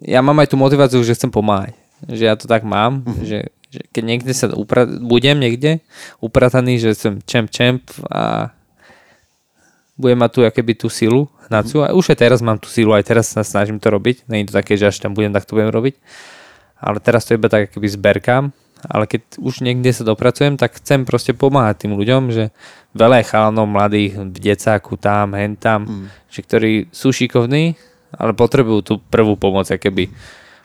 [0.00, 1.76] Ja mám aj tú motiváciu, že chcem pomáhať.
[2.04, 3.24] Že ja to tak mám, Mhm.
[3.24, 4.88] že, že keď niekde sa upra...
[4.88, 5.84] budem niekde
[6.20, 8.52] uprataný, že som čemp čemp a
[9.94, 11.86] budem mať tu akéby tú silu hnaciu.
[11.86, 14.26] A už aj teraz mám tú silu, aj teraz sa snažím to robiť.
[14.26, 15.94] Není to také, že až tam budem, tak to budem robiť.
[16.82, 18.50] Ale teraz to iba tak akoby zberkám.
[18.84, 22.52] Ale keď už niekde sa dopracujem, tak chcem proste pomáhať tým ľuďom, že
[22.92, 26.06] veľa je chalanov mladých v decáku tam, hen tam, mm.
[26.28, 27.80] že ktorí sú šikovní,
[28.18, 30.10] ale potrebujú tú prvú pomoc, keby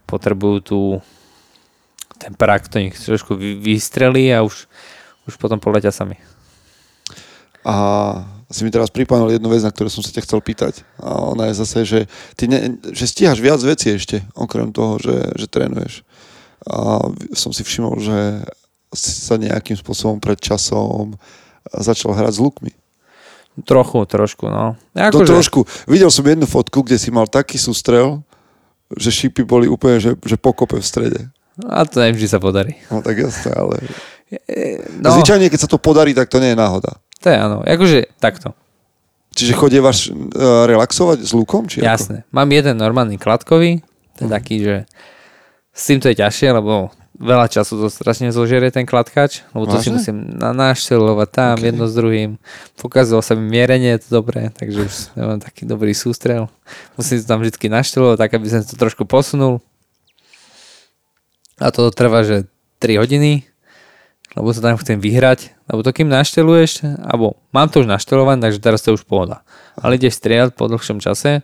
[0.10, 0.80] potrebujú tú
[2.20, 4.68] ten prak, to nech trošku vy- vystrelí a už,
[5.24, 6.20] už potom poletia sami.
[7.64, 7.76] A
[8.52, 10.84] si mi teraz pripomenul jednu vec, na ktorú som sa ťa chcel pýtať.
[11.00, 12.00] A ona je zase, že,
[12.34, 16.04] ty ne, že stíhaš viac vecí ešte, okrem toho, že, že trénuješ.
[16.66, 18.44] A som si všimol, že
[18.92, 21.16] sa nejakým spôsobom pred časom
[21.70, 22.74] začal hrať s lukmi.
[23.66, 24.76] Trochu, trošku, no.
[24.94, 25.66] To trošku.
[25.90, 28.22] Videl som jednu fotku, kde si mal taký sústrel,
[28.96, 31.20] že šípy boli úplne, že, že pokope v strede.
[31.68, 32.80] A to nevždy sa podarí.
[32.88, 33.84] No tak jasné, ale...
[35.02, 37.02] No, Zvyčajne, keď sa to podarí, tak to nie je náhoda.
[37.20, 37.66] to je áno.
[37.66, 38.54] Akože takto.
[39.34, 41.66] Čiže chodievaš uh, relaxovať s lukom?
[41.70, 41.90] Či ako?
[41.90, 42.18] Jasné.
[42.34, 43.82] Mám jeden normálny kladkový,
[44.18, 44.76] to je taký, že
[45.70, 46.90] s tým to je ťažšie, lebo
[47.20, 49.96] veľa času to strašne zožerie ten kladkač, lebo to si Vážne?
[50.00, 51.68] musím na naštelovať tam Ok.
[51.68, 52.40] jedno s druhým.
[52.80, 56.48] Pokazalo sa mi mierenie, to dobre, takže už nemám taký dobrý sústrel.
[56.96, 59.60] Musím to tam vždy naštelovať, tak aby som to trošku posunul.
[61.60, 62.48] A to trvá, že
[62.80, 63.44] 3 hodiny,
[64.40, 68.64] lebo sa tam chcem vyhrať, lebo to kým našteluješ, alebo mám to už naštelované, takže
[68.64, 69.44] teraz to už pohoda.
[69.76, 71.44] Ale ideš strieľať po dlhšom čase,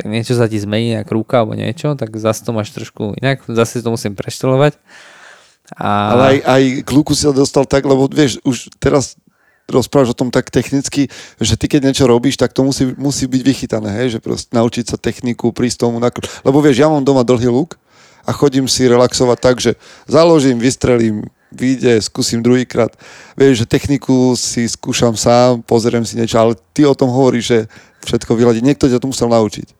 [0.00, 3.44] tak niečo sa ti zmení, ak ruka alebo niečo, tak zase to máš trošku inak,
[3.44, 4.80] zase to musím preštelovať.
[5.76, 6.16] A...
[6.16, 9.20] Ale aj, aj k luku si sa dostal tak, lebo vieš, už teraz
[9.68, 13.42] rozprávaš o tom tak technicky, že ty keď niečo robíš, tak to musí, musí byť
[13.44, 16.08] vychytané, hej, že proste naučiť sa techniku, prísť tomu na...
[16.42, 17.76] Lebo vieš, ja mám doma dlhý luk
[18.24, 19.76] a chodím si relaxovať tak, že
[20.08, 22.96] založím, vystrelím, vyjde, skúsim druhýkrát.
[23.36, 27.58] Vieš, že techniku si skúšam sám, pozriem si niečo, ale ty o tom hovoríš, že
[28.06, 28.62] všetko vyladí.
[28.62, 29.79] Niekto ťa to musel naučiť.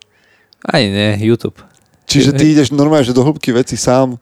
[0.67, 1.57] Aj nie, YouTube.
[2.05, 4.21] Čiže ty ideš normálne, že do hĺbky veci sám,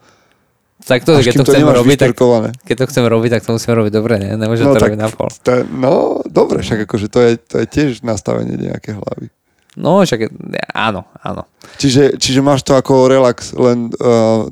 [0.86, 2.14] Tak to, keď to to chcem nemáš robiť, tak,
[2.62, 4.30] keď to chcem robiť, tak to musím robiť dobre, ne?
[4.38, 5.26] Nemôžem to robiť na pol.
[5.26, 5.92] To no,
[6.28, 9.34] dobre, však akože to je, to je tiež nastavenie nejaké hlavy.
[9.78, 10.30] No, však
[10.74, 11.46] áno, áno.
[11.78, 14.50] Čiže, čiže máš to ako relax, len uh,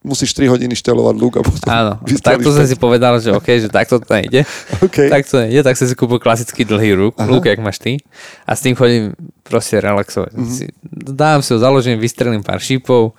[0.00, 3.48] musíš 3 hodiny štelovať luk a potom Áno, vystrelíš takto som si povedal, že OK,
[3.60, 4.48] že takto to nejde.
[4.80, 5.12] OK.
[5.12, 8.00] Tak to nejde, tak som si kúpil klasický dlhý lúk, jak máš ty.
[8.48, 9.12] A s tým chodím
[9.44, 10.32] proste relaxovať.
[10.32, 10.40] Mhm.
[10.40, 10.56] Mm-hmm.
[10.56, 10.64] Si,
[11.12, 13.12] dám si ho, založím, vystrelím pár šípov,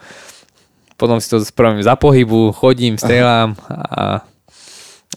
[0.98, 4.22] potom si to spravím za pohybu, chodím, strelám a,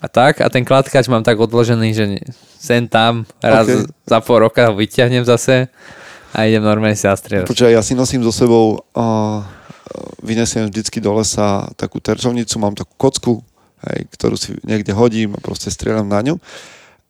[0.01, 0.41] a tak.
[0.41, 2.05] A ten kladkač mám tak odložený, že
[2.57, 3.93] sem tam, raz OK.
[4.09, 5.69] za pol roka ho vyťahnem zase
[6.33, 7.49] a idem normálne si zastrieľať.
[7.49, 9.45] Počkaj, ja si nosím so sebou, uh,
[10.21, 13.33] vynesiem vždycky do lesa takú terčovnicu, mám takú kocku,
[13.91, 16.37] hej, ktorú si niekde hodím a proste strieľam na ňu.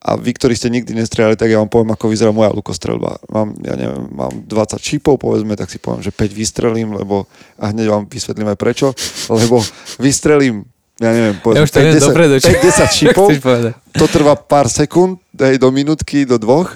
[0.04, 3.16] A vy, ktorí ste nikdy nestrieľali, tak ja vám poviem, ako vyzerá moja lukostrelba.
[3.32, 7.24] Mám, ja neviem, mám 20 šípov, povedzme, tak si poviem, že 5 vystrelím, lebo
[7.56, 8.92] a hneď vám vysvetlím aj prečo,
[9.32, 9.64] lebo
[9.96, 10.68] vystrelím
[11.02, 13.72] ja neviem, Ja povedzme, dopredu, čo- 5-10 čo šípov, chceš povedať.
[13.98, 16.70] to trvá pár sekúnd, do minútky, do dvoch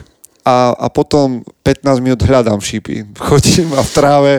[0.48, 3.04] a, a potom 15 minút hľadám šípy.
[3.20, 4.32] Chodím a v tráve,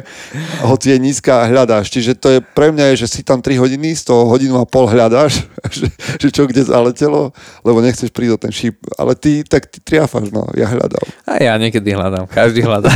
[0.66, 1.94] hoci je nízka, hľadáš.
[1.94, 4.66] Čiže to je pre mňa, je, že si tam 3 hodiny, z toho hodinu a
[4.66, 5.46] pol hľadáš,
[5.78, 5.86] že,
[6.18, 7.30] že čo kde zaletelo,
[7.62, 8.82] lebo nechceš prísť o ten šíp.
[8.98, 11.06] Ale ty, tak ty triafáš, no, ja hľadám.
[11.30, 12.90] A ja niekedy hľadám, každý hľadá.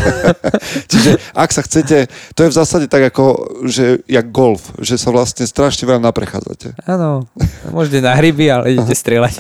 [0.92, 5.14] Čiže ak sa chcete, to je v zásade tak ako, že jak golf, že sa
[5.14, 6.74] vlastne strašne veľa naprechádzate.
[6.90, 7.30] Áno,
[7.70, 9.34] môžete na hryby, ale idete strieľať.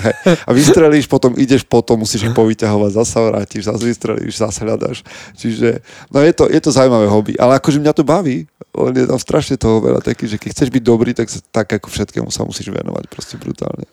[0.46, 5.02] A vystrelíš, potom ideš potom, musíš ich povyťahovať, zasa vrátiš, zase vystrelíš, zase hľadáš.
[5.38, 7.34] Čiže, no je to, je to zaujímavé hobby.
[7.40, 10.70] Ale akože mňa to baví, on je tam strašne toho veľa taký, že keď chceš
[10.74, 13.86] byť dobrý, tak tak ako všetkému sa musíš venovať proste brutálne.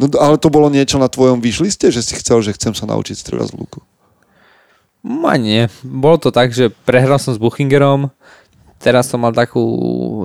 [0.00, 3.14] No ale to bolo niečo na tvojom vyšliste, že si chcel, že chcem sa naučiť
[3.14, 3.80] strieľať z luku.
[5.04, 5.70] Ma nie.
[5.86, 8.10] Bolo to tak, že prehral som s Buchingerom,
[8.82, 9.62] teraz som mal takú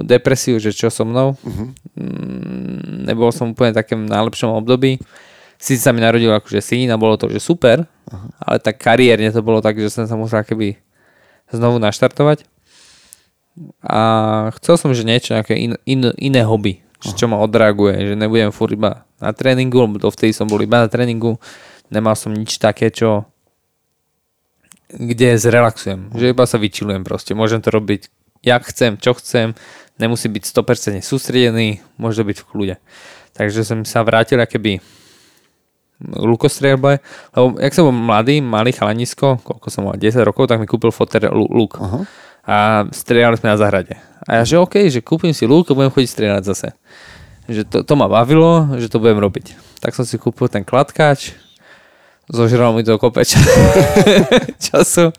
[0.06, 1.38] depresiu, že čo so mnou.
[1.38, 1.68] Uh-huh.
[3.06, 5.02] Nebol som úplne v takém najlepšom období.
[5.64, 8.30] Sice sa mi narodil akože syn a bolo to, že super, uh-huh.
[8.44, 10.76] ale tak kariérne to bolo tak, že som sa musel keby
[11.56, 12.44] znovu naštartovať.
[13.80, 14.02] A
[14.60, 17.16] chcel som, že niečo, nejaké in, in, iné hobby, uh-huh.
[17.16, 20.92] čo ma odreaguje, že nebudem furt iba na tréningu, lebo dovtedy som bol iba na
[20.92, 21.40] tréningu,
[21.88, 23.24] nemal som nič také, čo
[24.92, 28.12] kde zrelaxujem, že iba sa vyčilujem proste, môžem to robiť
[28.44, 29.56] jak chcem, čo chcem,
[29.96, 32.76] nemusí byť 100% sústredený, môže byť v kľude.
[33.34, 34.84] Takže som sa vrátil keby
[36.12, 37.00] lukostrelbe,
[37.34, 40.92] lebo jak som bol mladý, malý chalanisko, koľko som mal, 10 rokov, tak mi kúpil
[40.92, 41.80] foter luk.
[41.80, 42.04] Uh-huh.
[42.44, 43.96] A strieľali sme na zahrade.
[44.28, 46.70] A ja, že OK, že kúpim si luk a budem chodiť strieľať zase.
[47.48, 49.56] Že to, to ma bavilo, že to budem robiť.
[49.80, 51.36] Tak som si kúpil ten kladkač,
[52.32, 53.36] zožral mi to kopeč
[54.72, 55.12] času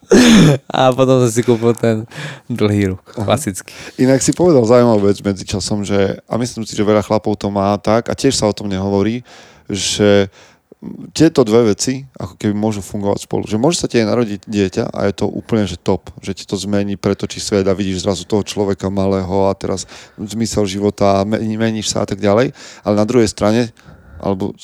[0.73, 2.09] a potom som si kúpil ten
[2.49, 3.77] dlhý ruk, klasický.
[4.01, 7.53] Inak si povedal zaujímavú vec medzi časom, že a myslím si, že veľa chlapov to
[7.53, 9.21] má tak a tiež sa o tom nehovorí,
[9.69, 10.33] že
[11.17, 13.45] tieto dve veci ako keby môžu fungovať spolu.
[13.49, 16.45] Že môže sa ti aj narodiť dieťa a je to úplne že top, že ti
[16.45, 21.93] to zmení, pretočí svet a vidíš zrazu toho človeka malého a teraz zmysel života, meníš
[21.93, 22.53] sa a tak ďalej.
[22.85, 23.73] Ale na druhej strane
[24.23, 24.57] alebo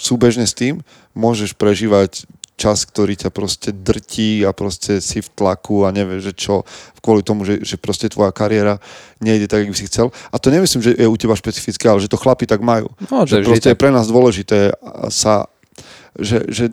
[0.00, 0.80] súbežne s tým
[1.12, 6.34] môžeš prežívať čas, ktorý ťa proste drtí a proste si v tlaku a nevieš, že
[6.38, 6.54] čo,
[7.02, 8.78] kvôli tomu, že, že proste tvoja kariéra
[9.18, 10.06] nejde tak, ako by si chcel.
[10.30, 12.86] A to nemyslím, že je u teba špecifické, ale že to chlapi tak majú.
[13.10, 14.70] No, že proste je pre nás dôležité
[15.10, 15.50] sa,
[16.18, 16.64] že, že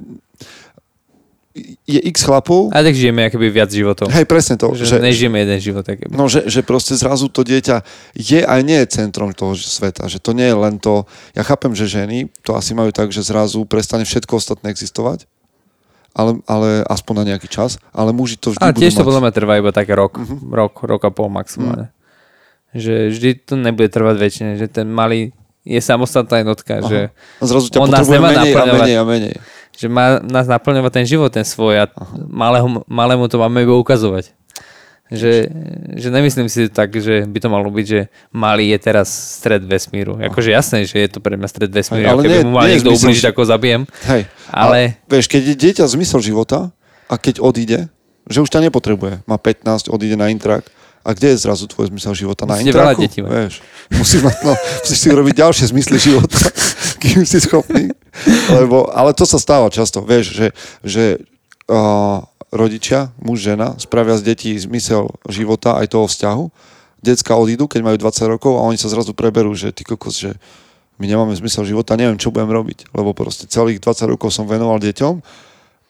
[1.83, 2.71] je x chlapov.
[2.71, 4.07] A tak žijeme akoby viac životov.
[4.07, 4.71] Hej, presne to.
[4.71, 5.83] Že, že nežijeme jeden život.
[5.83, 6.07] Akoby.
[6.15, 7.83] No, že, že proste zrazu to dieťa
[8.15, 10.07] je aj nie je centrom toho sveta.
[10.07, 11.03] Že to nie je len to...
[11.35, 15.27] Ja chápem, že ženy to asi majú tak, že zrazu prestane všetko ostatné existovať.
[16.11, 17.79] Ale, ale aspoň na nejaký čas.
[17.91, 20.19] Ale muži to vždy A tiež to podľa mňa trvá iba tak rok.
[20.19, 20.39] Uh-huh.
[20.55, 21.91] Rok, rok a pol maximálne.
[21.91, 22.79] Uh-huh.
[22.79, 24.51] Že vždy to nebude trvať väčšine.
[24.55, 26.81] Že ten malý je samostatná jednotka.
[26.81, 29.35] Že a zrazu ťa on nás nemá menej a menej a menej
[29.81, 31.89] že má nás naplňovať ten život, ten svoj a
[32.29, 34.29] malého, malému to máme iba ukazovať.
[35.11, 35.51] Že,
[35.99, 40.15] že nemyslím si tak, že by to malo byť, že malý je teraz stred vesmíru.
[40.15, 42.07] Akože jasné, že je to pre mňa stred vesmíru.
[42.07, 43.83] Ale keby mu mal niekto ubližiť, ako zabijem.
[44.07, 44.31] Hej.
[44.47, 44.95] Ale...
[44.95, 46.71] A, vieš, keď je dieťa zmysel života
[47.11, 47.91] a keď odíde,
[48.23, 50.63] že už ťa nepotrebuje, má 15, odíde na intrak,
[51.01, 52.45] a kde je zrazu tvoj zmysel života?
[52.45, 53.53] Na Musíte veľa detí Vieš,
[53.97, 56.37] musíš, mať, no, musíš si urobiť ďalšie zmysly života,
[57.01, 57.89] kým si schopný.
[58.53, 60.47] Lebo, ale to sa stáva často, vieš, že,
[60.85, 61.03] že
[61.69, 62.21] uh,
[62.53, 66.45] rodičia, muž, žena, spravia z detí zmysel života aj toho vzťahu.
[67.01, 70.37] Decka odídu, keď majú 20 rokov a oni sa zrazu preberú, že ty kokos, že
[71.01, 72.93] my nemáme zmysel života, neviem, čo budem robiť.
[72.93, 75.17] Lebo proste celých 20 rokov som venoval deťom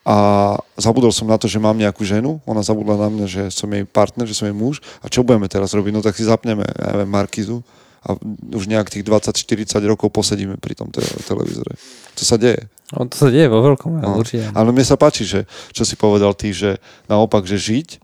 [0.02, 3.70] a zabudol som na to, že mám nejakú ženu, ona zabudla na mňa, že som
[3.70, 5.94] jej partner, že som jej muž a čo budeme teraz robiť?
[5.94, 7.62] No tak si zapneme, ja neviem, Markizu
[8.02, 8.18] a
[8.58, 11.78] už nejak tých 20-40 rokov posedíme pri tom te- televízore.
[12.18, 12.66] To sa deje.
[12.98, 14.18] No, to sa deje vo veľkom, no.
[14.18, 14.50] určite.
[14.58, 18.02] Ale mne sa páči, že, čo si povedal ty, že naopak, že žiť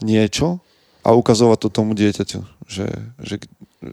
[0.00, 0.64] niečo
[1.04, 2.88] a ukazovať to tomu dieťaťu, že,
[3.20, 3.36] že,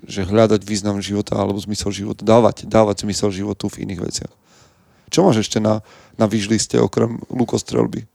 [0.08, 4.34] že hľadať význam života alebo zmysel života, dávať, dávať zmysel životu v iných veciach.
[5.12, 5.84] Čo máš ešte na,
[6.16, 8.08] na výžliste okrem lukostrelby?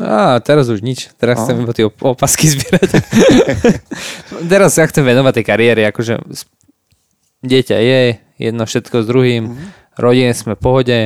[0.00, 1.10] A teraz už nič.
[1.18, 1.44] Teraz a.
[1.44, 3.02] chcem iba tie opasky zbierať.
[4.46, 5.82] teraz sa chcem venovať tej kariére.
[5.90, 6.22] Akože
[7.42, 8.00] dieťa je,
[8.38, 9.42] jedno všetko s druhým.
[9.50, 9.68] Mm-hmm.
[10.00, 10.98] Rodine sme v pohode,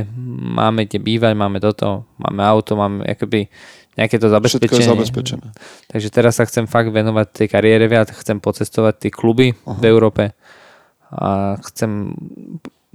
[0.54, 3.50] máme kde bývať, máme toto, máme auto, máme akoby
[3.96, 4.70] nejaké to zabezpečenie.
[4.70, 5.46] Všetko je zabezpečené.
[5.90, 9.80] Takže teraz sa chcem fakt venovať tej kariére viac, chcem pocestovať tie kluby uh-huh.
[9.80, 10.24] v Európe
[11.10, 12.12] a chcem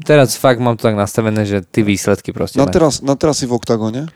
[0.04, 3.46] teraz fakt mám to tak nastavené, že ty výsledky proste na teraz, na teraz si
[3.50, 4.10] v oktagone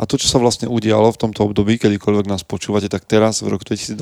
[0.00, 3.52] a to, čo sa vlastne udialo v tomto období, kedykoľvek nás počúvate, tak teraz v
[3.52, 3.94] roku 2022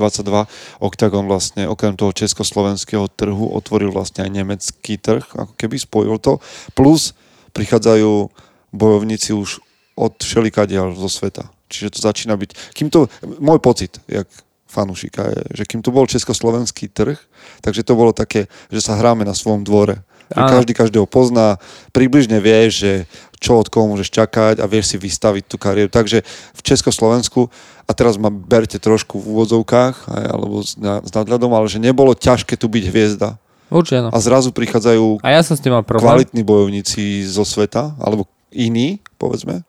[0.79, 6.39] Octagon vlastne okrem toho československého trhu otvoril vlastne aj nemecký trh, ako keby spojil to.
[6.73, 7.11] Plus
[7.51, 8.31] prichádzajú
[8.71, 9.59] bojovníci už
[9.99, 11.51] od všelikadiaľ zo sveta.
[11.67, 12.73] Čiže to začína byť...
[12.73, 13.11] Kým to...
[13.43, 14.27] Môj pocit, jak
[14.71, 17.19] fanúšika je, že kým to bol československý trh,
[17.59, 19.99] takže to bolo také, že sa hráme na svojom dvore
[20.31, 21.59] že každý každého pozná,
[21.91, 22.93] približne vieš, že
[23.41, 25.89] čo od koho môžeš čakať a vieš si vystaviť tú kariéru.
[25.89, 27.49] Takže v Československu,
[27.89, 31.81] a teraz ma berte trošku v úvodzovkách, aj, alebo s, na, s nadhľadom, ale že
[31.81, 33.41] nebolo ťažké tu byť hviezda.
[33.73, 34.09] Určite, no.
[34.13, 38.99] A zrazu prichádzajú a ja som s tým mal kvalitní bojovníci zo sveta, alebo iní,
[39.15, 39.63] povedzme,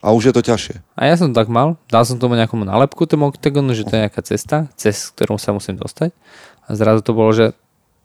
[0.00, 0.80] A už je to ťažšie.
[0.96, 4.02] A ja som tak mal, dal som tomu nejakomu nálepku tomu oktagonu, že to je
[4.08, 6.16] nejaká cesta, cez ktorú sa musím dostať.
[6.64, 7.52] A zrazu to bolo, že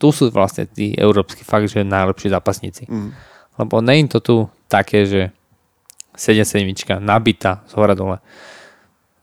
[0.05, 2.85] tu sú vlastne tí európsky fakt, že najlepší zápasníci.
[2.85, 3.09] Mm.
[3.57, 5.33] Lebo nie to tu také, že
[6.13, 8.21] 77 nabitá z hora dole.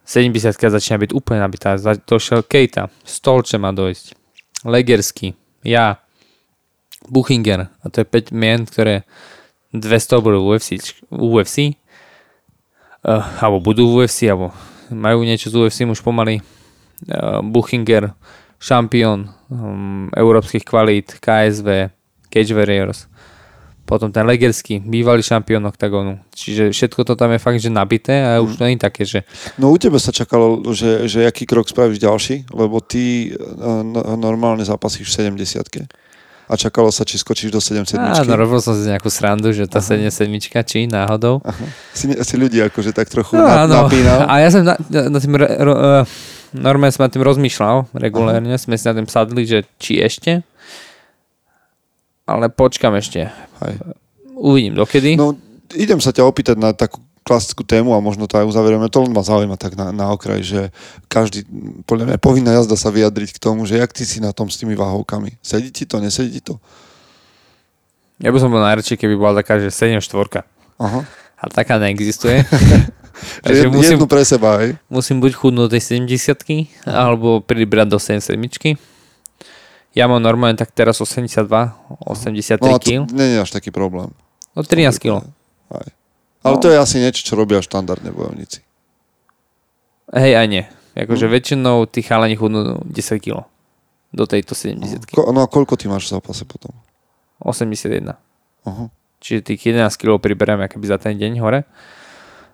[0.03, 1.79] 70 začína byť úplne nabitá.
[1.79, 4.19] Došiel Kejta, Stolče má dojsť,
[4.67, 6.03] Legersky, ja,
[7.07, 9.07] Buchinger, a to je 5 mien, ktoré
[9.71, 11.79] 200 budú v UFC, UFC
[13.07, 14.51] uh, alebo budú v UFC, alebo
[14.91, 16.43] majú niečo z UFC už pomaly.
[17.07, 18.15] Uh, Buchinger,
[18.63, 21.91] šampión um, európskych kvalít, KSV,
[22.31, 23.11] Cage Warriors.
[23.83, 26.23] Potom ten Legerský, bývalý šampión oktagonu.
[26.33, 29.27] Čiže všetko to tam je fakt, že nabité a už to nie je také, že
[29.59, 34.63] No u teba sa čakalo, že, že aký krok spravíš ďalší, lebo ty no, normálne
[34.63, 35.91] zápasíš v 70
[36.49, 39.81] a čakalo sa, či skočíš do 77 Áno, robil som si nejakú srandu, že tá
[39.81, 40.31] 77
[40.69, 41.41] či náhodou.
[41.97, 43.89] si, si ľudí akože tak trochu No, na, áno.
[43.89, 44.29] napínal.
[44.31, 46.03] A ja som na, na tým, re- ro, uh,
[46.55, 50.45] normálne som nad tým rozmýšľal, regulérne, sme si na tým sadli, že či ešte,
[52.29, 53.29] ale počkam ešte.
[53.65, 53.75] Hej.
[54.37, 55.19] Uvidím dokedy.
[55.19, 55.37] No,
[55.75, 58.91] idem sa ťa opýtať na takú klasickú tému a možno to aj uzaverieme.
[58.91, 60.61] To len ma zaujíma tak na, na okraj, že
[61.07, 61.47] každý,
[61.87, 64.59] podľa mňa povinná jazda sa vyjadriť k tomu, že jak ty si na tom s
[64.59, 65.39] tými váhovkami.
[65.39, 66.59] Sedí ti to, nesedí ti to?
[68.19, 70.47] Ja by som bol najradšej, keby bola taká, že 7 štvorka.
[70.83, 71.07] Aha.
[71.43, 72.43] Ale taká neexistuje.
[73.23, 74.71] Že Takže jed, musím, jednu pre seba, hej?
[74.87, 78.77] musím buď chudnúť tej 70 alebo pribrať do 77
[79.93, 81.47] Ja mám normálne tak teraz 82,
[82.03, 83.07] 83 No kg.
[83.09, 84.11] nie je až taký problém.
[84.53, 85.25] No 13 kg.
[86.43, 86.59] Ale No.
[86.59, 88.67] to je asi niečo, čo robia štandardne bojovníci.
[90.11, 90.65] Hej, aj nie.
[90.93, 91.33] Akože Hm.
[91.33, 93.47] väčšinou tí chalani chudnú 10 kg.
[94.13, 96.69] Do tejto 70 Ko, no a koľko ty máš v zápase potom?
[97.41, 98.21] 81.
[98.63, 98.93] Aha.
[99.19, 101.65] Čiže tých 11 kg priberiem akoby za ten deň hore.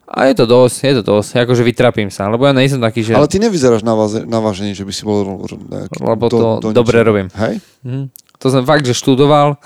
[0.08, 1.44] A je to dosť, je to dosť.
[1.44, 3.12] Akože vytrapím sa, lebo ja nejsem taký, že...
[3.12, 7.04] Ale ty nevyzeráš na, váze, na vážení, že by si bol nejaký Lebo to dobre
[7.04, 7.08] ničoho.
[7.12, 7.28] robím.
[7.36, 7.54] Hej?
[7.84, 8.06] Hm.
[8.40, 9.60] To som fakt, že študoval.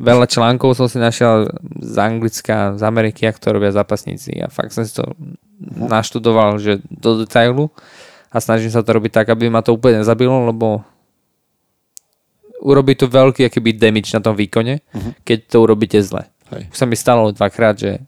[0.00, 1.52] Veľa článkov som si našiel
[1.84, 4.40] z Anglicka, z Ameriky, ako to robia zápasníci.
[4.40, 5.04] A fakt som si to
[5.76, 7.68] naštudoval, že do detailu.
[8.34, 10.82] A snažím sa to robiť tak, aby ma to úplne nezabilo, lebo
[12.64, 14.80] urobí to veľký akýby damage na tom výkone,
[15.22, 16.26] keď to urobíte zle.
[16.50, 16.72] Hej.
[16.72, 18.00] Už sa mi stalo dvakrát, že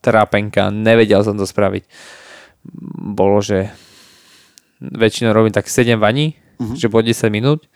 [0.00, 1.84] trápenka, nevedel som to spraviť.
[3.14, 3.70] Bolo, že
[4.78, 6.38] väčšinou robím tak 7 vaní,
[6.74, 7.66] že po 10 minút,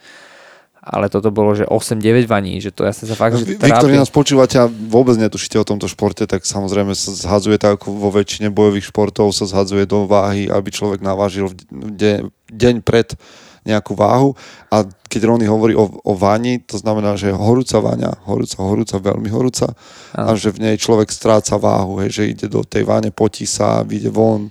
[0.83, 3.71] ale toto bolo, že 8-9 vaní, že to ja som sa fakt, že Vy, vy,
[3.71, 4.03] ktorí trápil.
[4.03, 8.11] nás počúvate a vôbec netušíte o tomto športe, tak samozrejme sa zhadzuje tak ako vo
[8.11, 13.15] väčšine bojových športov sa zhadzuje do váhy, aby človek navážil de, deň pred
[13.63, 14.35] nejakú váhu
[14.71, 18.97] a keď Rony hovorí o, o vani, to znamená, že je horúca vaňa, horúca, horúca,
[18.99, 19.71] veľmi horúca
[20.17, 23.87] a že v nej človek stráca váhu, hej, že ide do tej váne, potí sa,
[23.87, 24.51] vyjde von,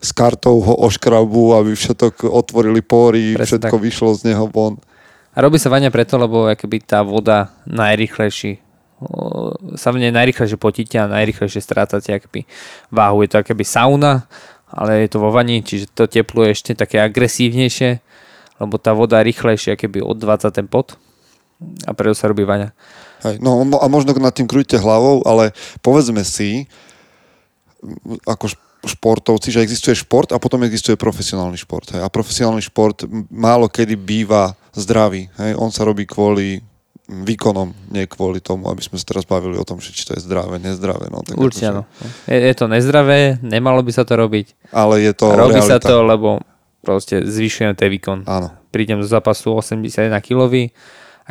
[0.00, 3.84] s kartou ho oškrabu, aby všetko otvorili pory, Presne všetko tak.
[3.84, 4.80] vyšlo z neho von.
[5.30, 8.70] A robí sa vaňa preto, lebo akoby tá voda najrychlejší
[9.80, 12.44] sa v nej najrychlejšie potíte a najrychlejšie strácate akoby
[12.92, 13.24] váhu.
[13.24, 14.28] Je to akoby sauna,
[14.68, 17.90] ale je to vo vani, čiže to teplo je ešte také agresívnejšie,
[18.60, 20.94] lebo tá voda rýchlejšie akoby odvádza ten pot
[21.84, 22.70] a preto sa robí vaňa.
[23.20, 26.68] Hej, no mo- a možno nad tým krúťte hlavou, ale povedzme si,
[28.24, 31.92] ako šp- športovci, že existuje šport a potom existuje profesionálny šport.
[31.92, 32.00] Hej.
[32.00, 35.28] A profesionálny šport málo kedy býva zdravý.
[35.36, 35.52] Hej.
[35.56, 36.64] On sa robí kvôli
[37.04, 40.22] výkonom, nie kvôli tomu, aby sme sa teraz bavili o tom, že či to je
[40.22, 41.10] zdravé, nezdravé.
[41.10, 41.82] No, tak Určite akože- áno.
[42.24, 44.70] Je, je to nezdravé, nemalo by sa to robiť.
[44.70, 45.66] Ale je to Robí realita.
[45.66, 46.38] sa to, lebo
[46.80, 48.24] proste zvyšujem ten výkon.
[48.26, 48.52] Áno.
[48.74, 50.72] Prídem do zápasu 81 kg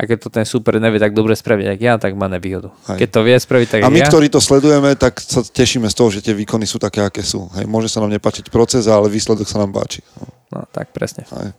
[0.08, 2.72] keď to ten super nevie tak dobre spraviť, jak ja, tak má nevýhodu.
[2.88, 3.04] Hej.
[3.04, 5.94] Keď to vie spraviť tak, A my, ja, ktorí to sledujeme, tak sa tešíme z
[5.94, 7.52] toho, že tie výkony sú také, aké sú.
[7.52, 7.68] Hej.
[7.68, 10.00] Môže sa nám nepáčiť proces, ale výsledok sa nám páči.
[10.16, 11.22] no tak presne.
[11.30, 11.54] Aj.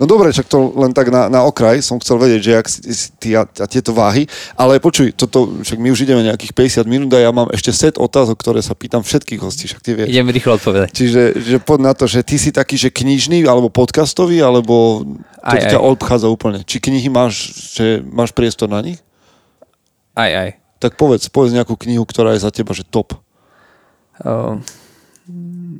[0.00, 2.66] No dobre, čak to len tak na, na okraj som chcel vedieť, že ak
[3.20, 4.24] ty a, a tieto váhy,
[4.56, 8.00] ale počuj, toto, však my už ideme nejakých 50 minút a ja mám ešte set
[8.00, 10.08] otázok, ktoré sa pýtam všetkých hostí, však ty vieš.
[10.08, 10.88] Idem rýchlo odpovedať.
[10.96, 15.04] Čiže že poď na to, že ty si taký, že knižný alebo podcastový, alebo
[15.44, 15.84] to Aj, ťa aj.
[15.84, 16.64] obchádza úplne.
[16.64, 19.04] Či knihy máš, že máš priestor na nich?
[20.16, 20.50] Aj, aj.
[20.80, 23.20] Tak povedz, povedz nejakú knihu, ktorá je za teba, že top.
[24.24, 24.56] Uh,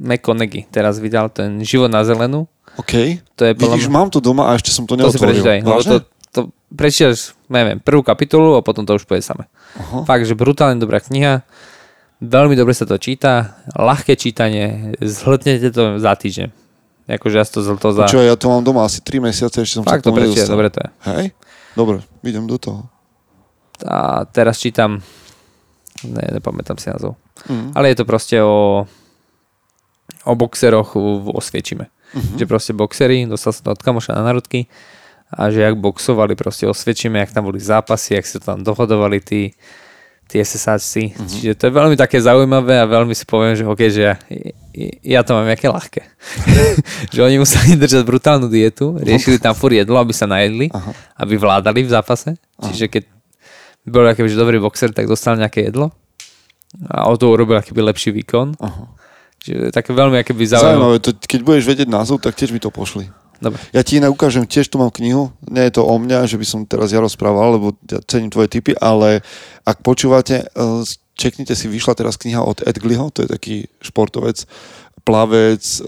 [0.00, 2.46] Mekonegi teraz vydal ten Život na zelenú.
[2.78, 3.18] OK.
[3.34, 5.42] To je Vidíš, mám to doma a ešte som to To si neotvoril.
[5.42, 5.58] prečítaj.
[5.64, 5.90] lebo Vážne?
[5.90, 5.96] To,
[6.30, 9.44] to prečítaš, neviem, prvú kapitolu a potom to už pôjde same.
[9.74, 10.06] Aha.
[10.06, 11.42] Fakt, že brutálne dobrá kniha.
[12.20, 13.58] Veľmi dobre sa to číta.
[13.74, 14.94] Ľahké čítanie.
[15.00, 16.48] Zhltnete to za týždeň.
[17.10, 18.06] Akože ja to zhlto za...
[18.06, 20.54] Čo, ja to mám doma asi 3 mesiace, ešte som Fakt to tomu prečíta, nedostal.
[20.54, 20.88] dobre to je.
[21.10, 21.24] Hej?
[21.74, 22.86] Dobre, idem do toho.
[23.82, 25.02] A teraz čítam
[26.00, 27.12] Ne, nepamätám si názov.
[27.44, 27.76] Mm.
[27.76, 28.88] Ale je to proste o,
[30.24, 31.88] o boxeroch v Osviečime.
[32.14, 32.42] Mhm.
[32.42, 34.66] Že proste boxery, dostal som to od kamoša na národky
[35.30, 39.54] a že jak boxovali proste Osviečime, jak tam boli zápasy, jak sa tam dohodovali tí,
[40.26, 41.14] tí SSáčci.
[41.14, 41.28] Mhm.
[41.30, 44.14] Čiže to je veľmi také zaujímavé a veľmi si poviem, že OK, že ja,
[45.06, 46.02] ja to mám jaké ľahké.
[47.14, 50.90] že oni museli držať brutálnu dietu, riešili tam furt jedlo, aby sa najedli, Aha.
[51.22, 52.34] aby vládali v zápase.
[52.58, 53.02] Čiže keď
[53.86, 55.94] bol aký dobrý boxer, tak dostal nejaké jedlo
[56.86, 58.54] a o to urobil akýby lepší výkon.
[58.62, 58.86] Aha.
[59.40, 60.68] Čiže také veľmi akéby zaujímavé.
[60.68, 63.08] Zaujímavé, to, keď budeš vedieť názov, tak tiež mi to pošli.
[63.40, 63.56] Dobre.
[63.72, 66.44] Ja ti inak ukážem, tiež tu mám knihu, nie je to o mňa, že by
[66.44, 69.24] som teraz ja rozprával, lebo ja cením tvoje tipy, ale
[69.64, 70.80] ak počúvate, eh,
[71.16, 74.44] čeknite si, vyšla teraz kniha od Ed Gliho, to je taký športovec,
[75.08, 75.84] plavec, eh,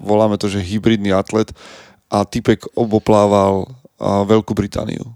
[0.00, 1.52] voláme to, že hybridný atlet
[2.08, 5.12] a typek oboplával eh, Veľkú Britániu.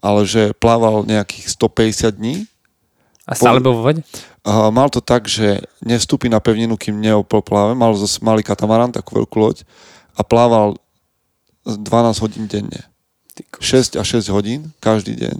[0.00, 2.48] Ale že plával nejakých 150 dní,
[3.22, 4.02] A stále bol vo vode?
[4.42, 9.22] A mal to tak, že nevstúpi na pevninu, kým neopopláve, mal zase malý katamarán, takú
[9.22, 9.62] veľkú loď
[10.18, 10.74] a plával
[11.62, 12.90] 12 hodín denne.
[13.62, 15.36] 6 a 6 hodín každý deň.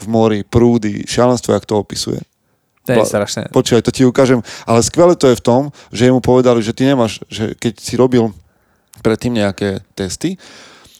[0.00, 2.20] V mori, prúdy, šialenstvo, jak to opisuje.
[2.88, 3.54] To je strašné.
[3.54, 4.42] Počúvaj, to ti ukážem.
[4.66, 5.62] Ale skvelé to je v tom,
[5.94, 8.32] že mu povedali, že ty nemáš, že keď si robil
[9.04, 10.40] predtým nejaké testy,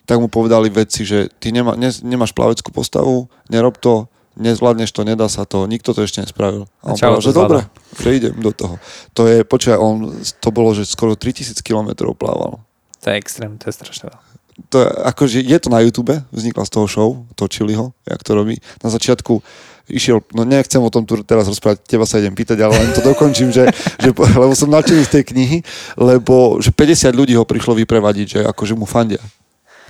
[0.06, 4.06] tak mu povedali vedci, že ty nemá, ne, nemáš plaveckú postavu, nerob to,
[4.40, 6.64] nezvládneš to, nedá sa to, nikto to ešte nespravil.
[6.80, 7.60] A on Čau, povedal, že dobre,
[8.00, 8.80] že idem do toho.
[9.12, 12.64] To je, počúvaj, on, to bolo, že skoro 3000 km plával.
[13.00, 14.20] To je extrém, to je strašné veľa.
[14.68, 18.36] To je, akože je to na YouTube, vznikla z toho show, točili ho, jak to
[18.36, 18.60] robí.
[18.84, 19.40] Na začiatku
[19.88, 23.02] išiel, no nechcem o tom tu teraz rozprávať, teba sa idem pýtať, ale len to
[23.02, 24.10] dokončím, že, že,
[24.42, 25.58] lebo som nadšený z tej knihy,
[25.96, 29.20] lebo že 50 ľudí ho prišlo vyprevadiť, že akože mu fandia.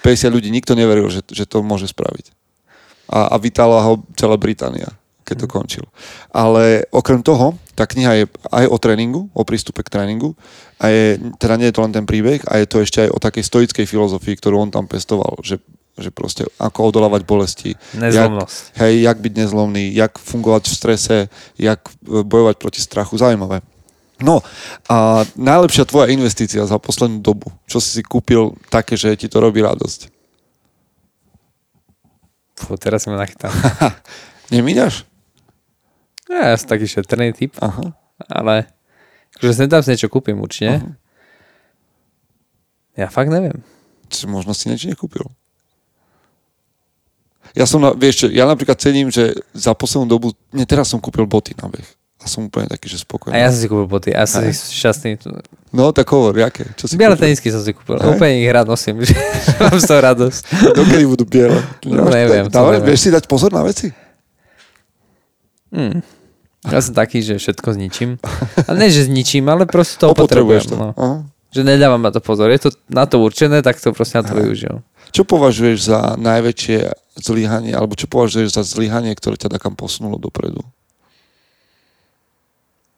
[0.00, 2.39] 50 ľudí, nikto neveril, že, že to môže spraviť.
[3.10, 4.86] A, a vítala ho celá Británia,
[5.26, 5.84] keď to končil.
[6.30, 10.38] Ale okrem toho, tá kniha je aj o tréningu, o prístupe k tréningu
[10.78, 13.18] a je, teda nie je to len ten príbeh, a je to ešte aj o
[13.18, 15.58] takej stoickej filozofii, ktorú on tam pestoval, že,
[15.98, 17.74] že proste ako odolávať bolesti.
[17.98, 18.78] Nezlomnosť.
[18.78, 21.16] Jak, hej, jak byť nezlomný, jak fungovať v strese,
[21.56, 23.16] jak e, bojovať proti strachu.
[23.16, 23.64] Zaujímavé.
[24.20, 24.44] No
[24.84, 29.40] a najlepšia tvoja investícia za poslednú dobu, čo si si kúpil také, že ti to
[29.40, 30.19] robí radosť?
[32.60, 33.48] Fú, teraz ma nachytal.
[34.52, 35.08] Nemíňaš?
[36.28, 37.96] Ja som taký šetrný typ, Aha.
[38.30, 38.70] ale
[39.40, 40.84] akože sem tam si niečo kúpim určite.
[42.94, 43.64] Ja fakt neviem.
[44.12, 45.26] Čiže možno si niečo nekúpil.
[47.56, 51.26] Ja som, na, vieš ja napríklad cením, že za poslednú dobu, nie teraz som kúpil
[51.26, 51.99] boty na beh.
[52.20, 53.32] A som úplne taký, že spokojný.
[53.32, 55.16] A ja som si kúpil boty, ja som si šťastný.
[55.72, 56.68] No tak hovor, jaké?
[56.76, 57.32] Čo si Biele kúpil?
[57.32, 58.12] tenisky som si kúpil, Hej.
[58.12, 59.16] úplne ich rád nosím, že
[59.64, 60.40] mám z toho radosť.
[60.76, 61.56] Dokedy budú biele?
[61.88, 62.88] No, neviem, to Dávaj, neviem.
[62.92, 63.88] vieš si dať pozor na veci?
[65.70, 66.04] Hmm.
[66.68, 68.20] Ja som taký, že všetko zničím.
[68.68, 70.68] A ne, že zničím, ale proste to Opotrebuješ opotrebujem.
[70.68, 70.76] to.
[70.76, 70.88] No.
[70.92, 71.16] Aha.
[71.50, 72.52] Že nedávam na to pozor.
[72.52, 74.84] Je to na to určené, tak to proste na to využijem.
[75.10, 76.78] Čo považuješ za najväčšie
[77.18, 80.60] zlyhanie, alebo čo považuješ za zlyhanie, ktoré ťa takam posunulo dopredu?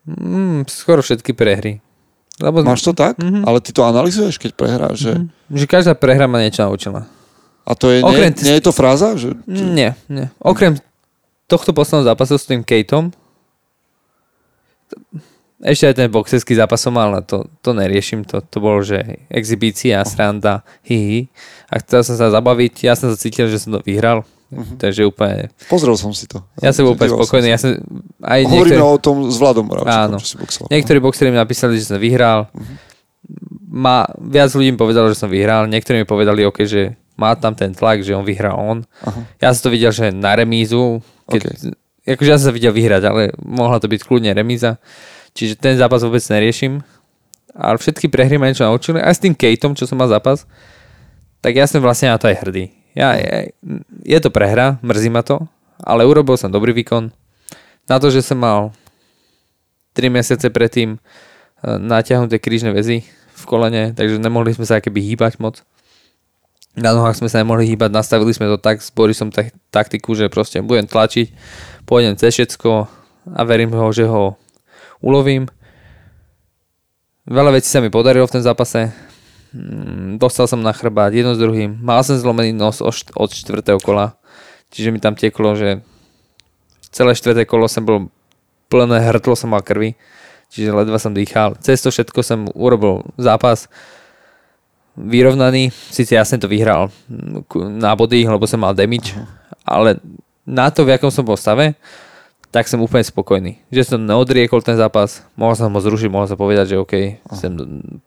[0.07, 1.79] Mm, skoro všetky prehry.
[2.43, 3.21] Lebo Máš to tak?
[3.23, 3.47] Mhm.
[3.47, 5.13] Ale ty to analizuješ, keď prehráš, že...
[5.53, 7.07] že každá prehra ma niečo naučila.
[7.63, 9.15] A to je, nie, Okrem ty- nie je to fráza?
[9.15, 9.63] Že, že...
[9.63, 10.27] Nie, nie.
[10.43, 10.75] Okrem
[11.47, 13.15] tohto posledného zápasu s tým Kateom,
[15.63, 19.23] ešte aj ten boxerský zápas som mal, ale to, to neriešim, to, to bolo, že
[19.31, 21.31] exibícia, sranda, hihi.
[21.71, 24.27] A chcel som sa zabaviť, ja som sa cítil, že som to vyhral,
[24.83, 26.45] takže úplne, Pozrel som si to.
[26.61, 27.55] ja som bol úplne som spokojný, sa.
[27.55, 27.71] ja som,
[28.23, 30.17] aj Hovoríme niektorí, o tom s Vladom Moravčíkom, Áno.
[30.21, 30.69] čo si boxoval.
[30.69, 32.49] niektorí boxeri mi napísali, že som vyhral,
[33.73, 36.83] ma, viac ľudí mi povedalo, že som vyhral, niektorí mi povedali, okay, že
[37.17, 38.85] má tam ten tlak, že on vyhrá on.
[39.05, 39.21] Aha.
[39.39, 42.13] Ja som to videl, že na remízu, keď, okay.
[42.17, 44.81] akože ja som sa videl vyhrať, ale mohla to byť kľudne remíza.
[45.33, 46.85] Čiže ten zápas vôbec neriešim.
[47.53, 48.97] Ale všetky prehry ma niečo naučili.
[49.01, 50.49] Aj s tým Kateom, čo som mal zápas,
[51.45, 52.73] tak ja som vlastne na to aj hrdý.
[52.93, 53.49] Ja, ja,
[54.05, 55.49] je to prehra, mrzí ma to,
[55.81, 57.09] ale urobil som dobrý výkon.
[57.89, 58.77] Na to, že som mal
[59.97, 65.41] 3 mesiace predtým eh, natiahnuté krížne väzy v kolene, takže nemohli sme sa keby hýbať
[65.41, 65.65] moc.
[66.73, 70.33] Na nohách sme sa nemohli hýbať, nastavili sme to tak s Borisom tak, taktiku, že
[70.33, 71.29] proste budem tlačiť,
[71.85, 72.89] pôjdem cez všetko
[73.37, 74.41] a verím ho, že ho
[75.05, 75.53] ulovím.
[77.29, 79.12] Veľa vecí sa mi podarilo v tom zápase.
[79.53, 81.77] Mm, Dostal som na chrbát jedno s druhým.
[81.81, 84.17] Mal som zlomený nos od čtvrtého kola.
[84.73, 85.85] Čiže mi tam tieklo, že
[86.89, 88.09] celé štvrté kolo som bol
[88.73, 89.93] plné hrtlo som mal krvi.
[90.53, 91.57] Čiže ledva som dýchal.
[91.61, 93.69] Cez to všetko som urobil zápas
[94.97, 95.73] vyrovnaný.
[95.93, 96.93] Sice ja som to vyhral
[97.77, 99.17] na body, lebo som mal damage.
[99.65, 100.01] Ale
[100.45, 101.77] na to, v akom som bol stave,
[102.53, 103.65] tak som úplne spokojný.
[103.73, 106.95] Že som neodriekol ten zápas, mohol som ho zrušiť, mohol som povedať, že OK,
[107.33, 107.57] som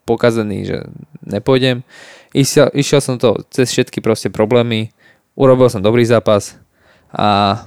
[0.05, 0.77] pokazený, že
[1.25, 1.81] nepôjdem.
[2.29, 4.93] Išiel, išiel som to cez všetky proste problémy,
[5.33, 6.61] urobil som dobrý zápas
[7.09, 7.57] a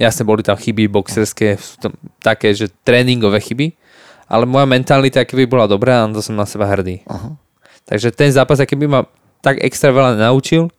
[0.00, 1.92] jasne boli tam chyby boxerské, sú tam
[2.24, 3.76] také, že tréningové chyby,
[4.24, 7.04] ale moja mentalita keby bola dobrá a na to som na seba hrdý.
[7.04, 7.36] Aha.
[7.84, 9.00] Takže ten zápas, aký by ma
[9.44, 10.72] tak extra veľa naučil,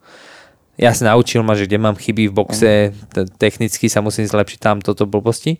[0.78, 2.72] jasne naučil ma, že kde mám chyby v boxe,
[3.12, 5.58] te- technicky sa musím zlepšiť tam, toto blbosti.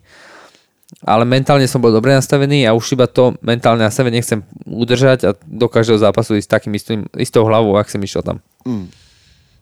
[1.04, 5.30] Ale mentálne som bol dobre nastavený a už iba to mentálne nastavenie chcem udržať a
[5.36, 8.40] do každého zápasu ísť takým istým, istou hlavou, ak som išiel tam.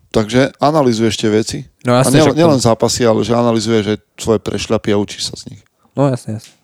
[0.08, 1.58] Takže analizuješ tie veci.
[1.82, 5.28] No a jasne, nielen, že- nielen zápasy, ale že analizuješ že svoje prešľapy a učíš
[5.28, 5.60] sa z nich.
[5.92, 6.55] No jasne, jasne.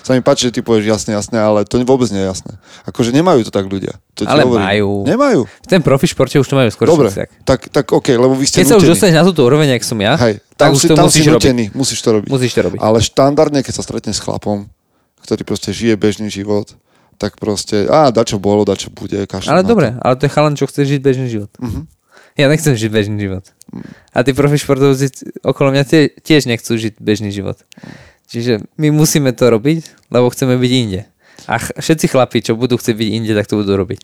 [0.00, 2.52] Sa mi páči, že ty povieš jasne, jasne, ale to vôbec nie je jasné.
[2.84, 3.96] Akože nemajú to tak ľudia.
[4.14, 4.64] To Ale hovorím.
[4.64, 4.90] majú.
[5.04, 5.40] Nemajú.
[5.48, 7.28] V ten profi športe už to majú skôr Dobre, tak.
[7.42, 8.92] tak, tak OK, lebo vy ste Keď sa už nutení.
[8.92, 11.24] dostaneš na túto úroveň, jak som ja, Hej, tak tam už si, to tam musíš
[11.24, 11.40] si robiť.
[11.40, 12.28] nutený, musíš to robiť.
[12.28, 12.78] Musíš to robiť.
[12.80, 14.68] Ale štandardne, keď sa stretne s chlapom,
[15.24, 16.76] ktorý proste žije bežný život,
[17.16, 20.68] tak proste, a dačo bolo, dačo bude, kašľ Ale dobre, ale to je chalan, čo
[20.68, 21.48] chce žiť bežný život.
[21.56, 21.88] Mhm.
[22.34, 23.46] Ja nechcem žiť bežný život.
[24.10, 25.06] A tí profi športovci
[25.46, 27.62] okolo mňa tie, tiež nechcú žiť bežný život.
[28.24, 31.00] Čiže my musíme to robiť, lebo chceme byť inde.
[31.44, 34.00] A ch- všetci chlapí, čo budú chcieť byť inde, tak to budú robiť.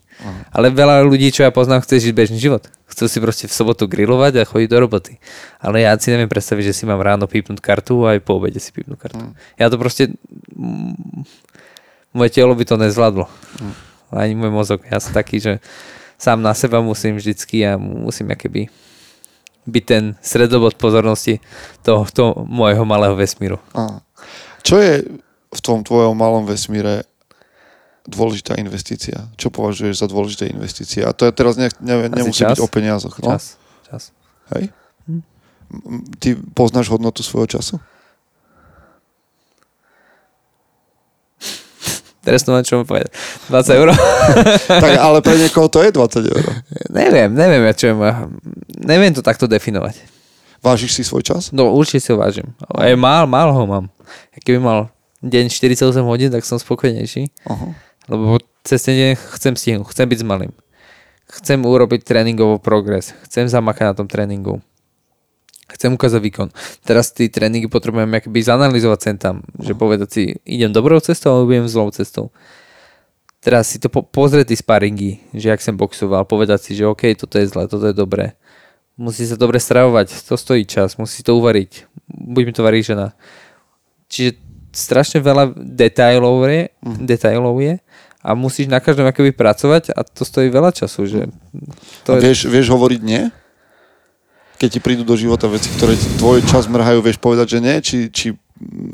[0.53, 2.69] Ale veľa ľudí, čo ja poznám, chce žiť bežný život.
[2.91, 5.17] Chcú si proste v sobotu grilovať a chodiť do roboty.
[5.57, 8.61] Ale ja si neviem predstaviť, že si mám ráno pípnúť kartu a aj po obede
[8.61, 9.25] si pípnúť kartu.
[9.57, 10.13] Ja to proste...
[10.53, 11.25] mm,
[12.11, 13.31] Moje telo by to nezvládlo.
[14.11, 14.83] Ani môj mozog.
[14.91, 15.63] Ja som taký, že
[16.19, 18.67] sám na seba musím vždycky a musím akéby
[19.71, 21.39] byť ten stredobod pozornosti
[21.87, 23.63] toho, toho môjho malého vesmíru.
[23.71, 24.03] Á.
[24.61, 25.03] Čo je
[25.51, 27.03] v tom tvojom malom vesmíre
[28.07, 29.29] dôležitá investícia?
[29.37, 31.05] Čo považuješ za dôležité investície?
[31.05, 33.19] A to je teraz ne, ne, nemusí byť o peniazoch.
[33.23, 33.37] No?
[33.37, 33.57] Čas.
[33.87, 34.03] Čas.
[34.57, 34.71] Hej?
[35.07, 35.23] M-
[36.19, 37.79] Ty poznáš hodnotu svojho času?
[42.27, 43.15] Teraz to mám čo povedať.
[43.49, 43.89] 20 eur?
[44.83, 46.45] tak ale pre niekoho to je 20 eur.
[47.01, 48.37] neviem, neviem, ja čo mám.
[48.81, 49.97] Neviem to takto definovať.
[50.61, 51.49] Vážiš si svoj čas?
[51.57, 52.45] No určite si ho vážim.
[52.77, 53.89] Aj mal, mal ho mám.
[54.45, 54.79] Keby mal
[55.21, 57.31] deň 48 hodín, tak som spokojnejší.
[57.47, 57.77] Aha.
[58.09, 60.53] Lebo cez ten deň chcem stihnúť, chcem byť s malým.
[61.31, 63.15] Chcem urobiť tréningový progres.
[63.29, 64.59] Chcem zamakať na tom tréningu.
[65.71, 66.49] Chcem ukázať výkon.
[66.83, 69.47] Teraz tí tréningy potrebujem akoby zanalizovať sem tam.
[69.63, 72.35] Že povedať si, idem dobrou cestou alebo idem zlou cestou.
[73.41, 77.15] Teraz si to po- pozrieť tí sparingy, že ak som boxoval, povedať si, že OK,
[77.15, 78.37] toto je zlé, toto je dobré.
[79.01, 81.89] Musí sa dobre stravovať, to stojí čas, musí to uvariť.
[82.11, 83.17] Buď mi to varí žena.
[84.11, 84.31] Čiže
[84.75, 86.67] strašne veľa detailov je,
[86.99, 87.79] detailov je
[88.21, 91.07] a musíš na každom akoby pracovať a to stojí veľa času.
[91.07, 91.21] Že
[92.05, 93.31] To to je, vieš, vieš hovoriť nie?
[94.61, 97.77] Keď ti prídu do života veci, ktoré ti tvoj čas mrhajú, vieš povedať, že nie?
[97.81, 98.27] Či, či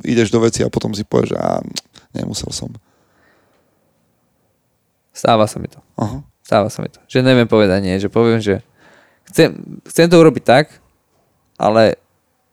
[0.07, 1.59] ideš do veci a potom si povieš, že á,
[2.15, 2.71] nemusel som.
[5.11, 5.83] stáva sa mi to.
[5.99, 6.23] Aha.
[6.47, 7.03] Stáva sa mi to.
[7.11, 8.63] Že neviem povedať nie, že poviem, že
[9.33, 9.59] chcem,
[9.91, 10.65] chcem to urobiť tak,
[11.59, 11.99] ale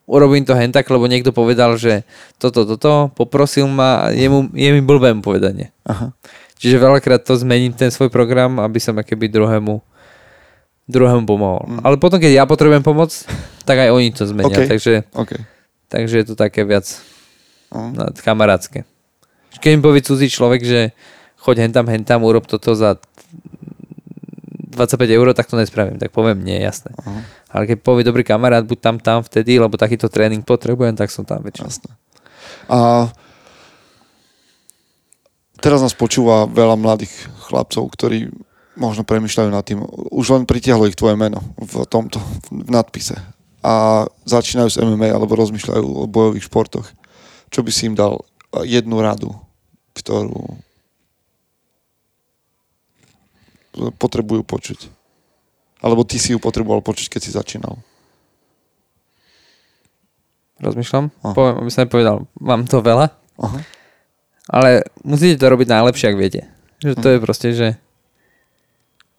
[0.05, 2.03] urobím to hen tak, lebo niekto povedal, že
[2.37, 5.69] toto, toto, poprosil ma a je, mu, je mi blbé mu povedať nie.
[5.87, 6.11] Aha.
[6.59, 9.83] Čiže veľakrát to zmením ten svoj program, aby som akéby druhému
[10.83, 11.63] druhému pomohol.
[11.63, 11.79] Mm.
[11.79, 13.11] Ale potom, keď ja potrebujem pomoc,
[13.63, 14.51] tak aj oni to zmenia.
[14.51, 14.67] OK.
[14.67, 15.31] Takže, OK.
[15.87, 16.83] takže je to také viac
[17.71, 18.83] no, kamarátske.
[19.63, 20.91] Keď mi povie cudzí človek, že
[21.39, 22.99] choď hentam, hentam, urob toto za
[24.75, 26.01] 25 eur, tak to nespravím.
[26.01, 26.91] Tak poviem nie, jasné.
[27.05, 27.21] Aha.
[27.53, 31.23] Ale keď povie dobrý kamarát, buď tam, tam vtedy, lebo takýto tréning potrebujem, tak som
[31.23, 31.69] tam väčšinou.
[31.69, 31.91] Jasné.
[32.67, 33.09] A
[35.61, 37.13] teraz nás počúva veľa mladých
[37.47, 38.33] chlapcov, ktorí
[38.73, 39.85] možno premyšľajú nad tým.
[40.09, 42.17] Už len pritiahlo ich tvoje meno v tomto,
[42.49, 43.15] v nadpise.
[43.63, 46.89] A začínajú s MMA alebo rozmýšľajú o bojových športoch.
[47.53, 48.19] Čo by si im dal
[48.65, 49.31] jednu radu,
[49.93, 50.57] ktorú
[53.97, 54.89] potrebujú počuť?
[55.83, 57.75] Alebo ty si ju potreboval počuť, keď si začínal?
[60.63, 61.11] Rozmýšľam?
[61.11, 61.33] Aha.
[61.35, 63.11] Poviem, aby som nepovedal, mám to veľa,
[63.41, 63.59] Aha.
[64.47, 66.41] ale musíte to robiť najlepšie, ak viete.
[66.79, 67.67] Že to je proste, že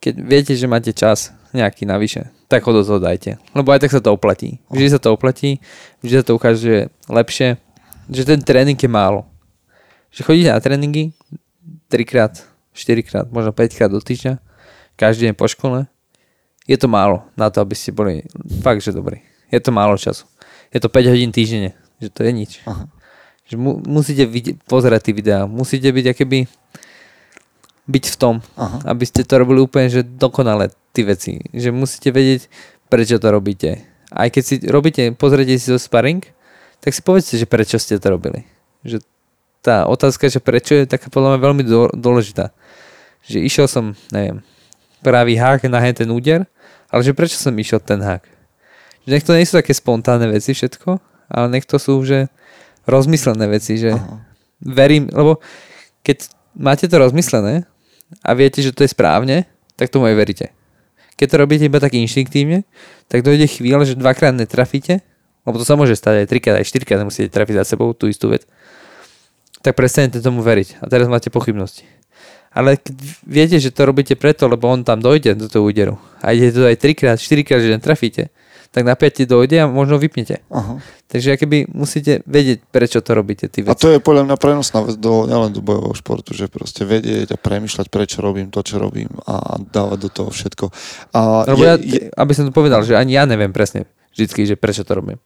[0.00, 3.40] keď viete, že máte čas nejaký navyše, tak ho do toho dajte.
[3.56, 4.60] Lebo aj tak sa to oplatí.
[4.68, 5.64] Vždy sa to oplatí,
[6.04, 7.56] vždy sa to ukáže lepšie,
[8.08, 9.24] že ten tréning je málo.
[10.12, 11.16] Že chodíte na tréningy
[11.88, 12.32] 3 krát,
[12.74, 14.42] 4 krát, možno 5 krát do týždňa,
[14.98, 15.86] každý deň po škole,
[16.66, 18.26] je to málo na to, aby ste boli
[18.64, 19.22] fakt, že dobrí.
[19.52, 20.26] Je to málo času.
[20.74, 22.52] Je to 5 hodín týždenne, že to je nič.
[22.66, 22.90] Aha.
[23.44, 26.48] Že mu, musíte vidieť, pozerať tie videá, musíte byť akéby
[27.84, 28.96] byť v tom, Aha.
[28.96, 31.36] aby ste to robili úplne, že dokonale tie veci.
[31.52, 32.48] Že musíte vedieť,
[32.88, 33.84] prečo to robíte.
[34.08, 36.24] Aj keď si robíte, pozriete si zo sparring,
[36.80, 38.48] tak si povedzte, že prečo ste to robili.
[38.88, 39.04] Že
[39.64, 41.62] tá otázka, že prečo je taká podľa mňa veľmi
[41.96, 42.52] dôležitá.
[43.24, 44.44] Že išiel som, neviem,
[45.00, 46.44] pravý hák na ten úder,
[46.88, 48.24] ale že prečo som išiel ten hák.
[49.04, 52.28] Že nech to nie sú také spontánne veci všetko, ale nech to sú, že
[52.84, 54.20] rozmyslené veci, že Aha.
[54.60, 55.40] verím, lebo
[56.04, 57.64] keď máte to rozmyslené
[58.20, 60.46] a viete, že to je správne, tak tomu aj veríte.
[61.16, 62.68] Keď to robíte iba tak inštinktívne,
[63.08, 65.00] tak dojde chvíľa, že dvakrát netrafíte
[65.44, 68.08] lebo to sa môže stať aj 3 aj 4 krát musíte trafiť za sebou tú
[68.08, 68.48] istú vec,
[69.60, 71.84] tak prestanete tomu veriť a teraz máte pochybnosti.
[72.54, 72.78] Ale
[73.26, 76.62] viete, že to robíte preto, lebo on tam dojde do toho úderu a ide to
[76.64, 78.30] aj 3 krát, 4 krát, že trafíte,
[78.70, 80.46] tak na 5 dojde a možno vypnete.
[80.54, 80.78] Aha.
[81.10, 83.46] Takže keby musíte vedieť, prečo to robíte.
[83.46, 83.70] Ty veci.
[83.70, 87.34] A to je podľa mňa prenosná vec do, nielen do bojového športu, že proste vedieť
[87.34, 90.74] a premyšľať, prečo robím to, čo robím a dávať do toho všetko.
[91.14, 91.98] A Lebo je, ja, je...
[92.14, 95.18] aby som to povedal, že ani ja neviem presne vždycky, že prečo to robím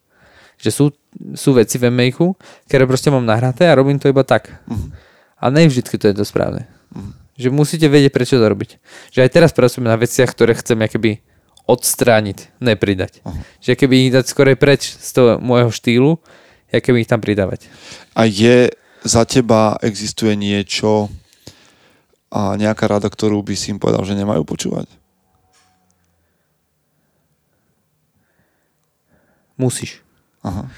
[0.58, 0.90] že sú,
[1.38, 2.34] sú veci v MMAku,
[2.66, 4.50] ktoré proste mám nahraté a robím to iba tak.
[4.66, 4.90] Uh-huh.
[5.38, 6.66] A ne vždy to je to správne.
[7.38, 8.82] Že musíte vedieť, prečo to robiť.
[9.14, 11.22] Že aj teraz pracujeme na veciach, ktoré chcem keby
[11.70, 13.22] odstrániť, nepridať.
[13.22, 13.38] Uh-huh.
[13.62, 16.18] Že keby ich dať skorej preč z toho môjho štýlu,
[16.74, 17.70] ja keby ich tam pridávať.
[18.18, 18.74] A je
[19.06, 21.06] za teba existuje niečo
[22.28, 24.90] a nejaká rada, ktorú by si im povedal, že nemajú počúvať?
[29.54, 30.02] Musíš.
[30.42, 30.70] Aha.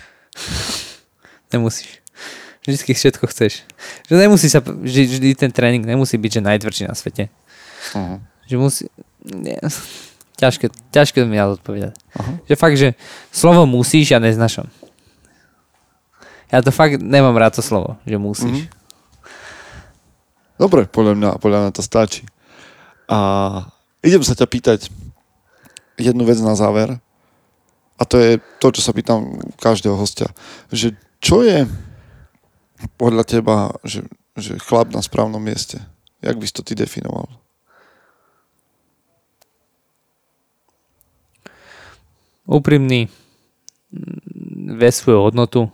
[1.53, 2.01] Nemusíš.
[2.61, 3.65] Vždycky všetko chceš.
[4.09, 7.33] Že nemusí sa, vždy, vždy ten tréning nemusí byť, že najtvrdší na svete.
[7.97, 8.21] Aha.
[8.45, 8.83] Že musí...
[9.25, 9.57] Nie,
[10.37, 11.97] ťažké, ťažké mi ja odpovedať.
[12.17, 12.33] Aha.
[12.45, 12.89] Že fakt, že
[13.33, 14.69] slovo musíš ja neznašam.
[16.51, 18.67] Ja to fakt nemám rád to slovo, že musíš.
[18.67, 18.79] Mm-hmm.
[20.61, 22.29] Dobre, podľa mňa, podľa mňa to stačí.
[23.09, 23.19] A
[24.05, 24.81] idem sa ťa pýtať
[25.97, 27.01] jednu vec na záver.
[27.97, 30.29] A to je to, čo sa pýtam každého hostia.
[30.73, 31.65] Že čo je
[32.97, 34.05] podľa teba, že,
[34.37, 35.81] že chlap na správnom mieste?
[36.21, 37.29] Jak by si to ty definoval?
[42.51, 43.07] Úprimný,
[44.75, 45.71] vie svoju hodnotu,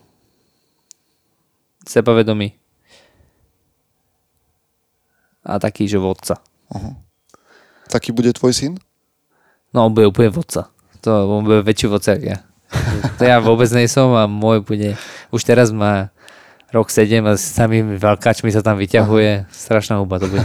[1.88, 2.52] sebavedomý
[5.46, 6.42] a taký, že vodca.
[6.68, 6.98] Uh-huh.
[7.88, 8.72] Taký bude tvoj syn?
[9.72, 10.68] No, on bude úplne vodca
[11.06, 12.42] to on bude väčší vocák ja.
[13.18, 14.98] To ja vôbec nejsom a môj bude,
[15.30, 16.10] už teraz má
[16.76, 19.48] rok 7 a s samými veľkáčmi sa tam vyťahuje.
[19.48, 20.44] Strašná huba to bude.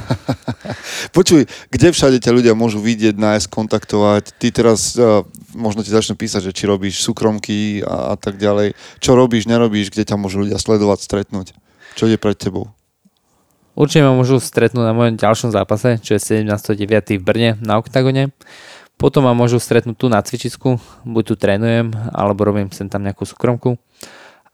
[1.18, 4.24] Počuj, kde všade ťa ľudia môžu vidieť, nájsť, kontaktovať?
[4.40, 8.80] Ty teraz, uh, možno ti začnú písať, že či robíš súkromky a, a tak ďalej.
[9.04, 11.52] Čo robíš, nerobíš, kde ťa môžu ľudia sledovať, stretnúť?
[12.00, 12.72] Čo je pred tebou?
[13.76, 17.20] Určite ma môžu stretnúť na mojom ďalšom zápase, čo je 17.9.
[17.20, 18.32] v Brne na Oktagone.
[19.00, 20.78] Potom ma môžu stretnúť tu na cvičisku,
[21.08, 23.80] buď tu trénujem, alebo robím sem tam nejakú súkromku.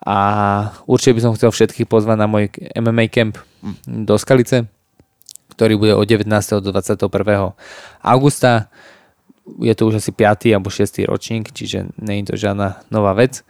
[0.06, 0.18] A
[0.86, 3.42] určite by som chcel všetkých pozvať na môj MMA camp
[3.86, 4.70] do Skalice,
[5.58, 6.30] ktorý bude od 19.
[6.62, 7.02] do 21.
[8.06, 8.70] augusta.
[9.58, 10.54] Je to už asi 5.
[10.54, 11.02] alebo 6.
[11.08, 13.42] ročník, čiže nie je to žiadna nová vec.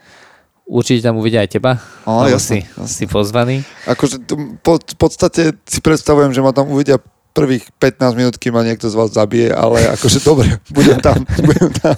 [0.68, 2.92] Určite tam uvidia aj teba, oh, jasne, si, jasne.
[2.92, 3.64] si pozvaný.
[3.88, 7.00] Akože v podstate si predstavujem, že ma tam uvidia
[7.38, 11.70] prvých 15 minút, kým ma niekto z vás zabije, ale akože dobre, budem tam, budem
[11.78, 11.94] tam.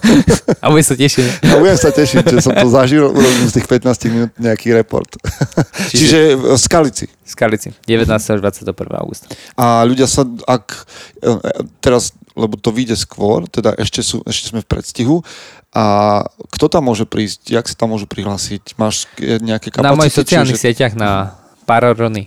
[0.59, 1.47] A budem sa tešiť.
[1.47, 5.15] A budem sa tešiť, že som to zažil, urobím z tých 15 minút nejaký report.
[5.87, 7.05] Čiže, Čiže v Skalici.
[7.23, 8.09] Skalici, 19.
[8.11, 8.73] až 21.
[8.99, 9.31] augusta.
[9.55, 10.65] A ľudia sa, ak
[11.21, 11.31] e,
[11.79, 15.21] teraz, lebo to vyjde skôr, teda ešte, sú, ešte sme v predstihu,
[15.69, 18.73] a kto tam môže prísť, jak sa tam môžu prihlásiť?
[18.81, 19.93] Máš nejaké kapacity?
[19.93, 20.65] Na mojich sociálnych čiže...
[20.65, 21.37] sieťach na
[21.69, 22.25] Pararony,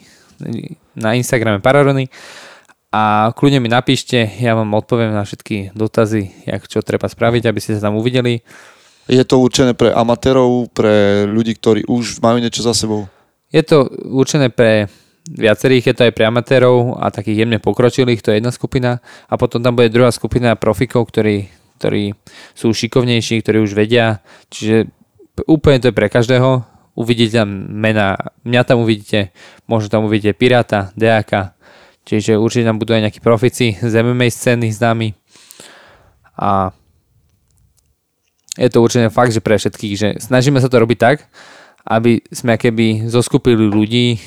[0.94, 2.06] na Instagrame Pararony
[2.92, 7.56] a kľudne mi napíšte, ja vám odpoviem na všetky dotazy, jak čo treba spraviť, aby
[7.56, 8.44] ste sa tam uvideli.
[9.08, 13.08] Je to určené pre amatérov, pre ľudí, ktorí už majú niečo za sebou?
[13.48, 14.92] Je to určené pre
[15.24, 19.00] viacerých, je to aj pre amatérov a takých jemne pokročilých, to je jedna skupina.
[19.26, 21.48] A potom tam bude druhá skupina profikov, ktorí,
[21.80, 22.12] ktorí
[22.52, 24.20] sú šikovnejší, ktorí už vedia.
[24.52, 24.92] Čiže
[25.48, 26.68] úplne to je pre každého.
[26.92, 29.32] Uvidíte tam mena, mňa tam uvidíte,
[29.64, 31.56] možno tam uvidíte Piráta, Deaka,
[32.02, 35.14] Čiže určite tam budú aj nejakí profici z MMA scény známi.
[36.38, 36.74] A
[38.58, 41.16] je to určite fakt, že pre všetkých, že snažíme sa to robiť tak,
[41.86, 44.20] aby sme keby zoskupili ľudí,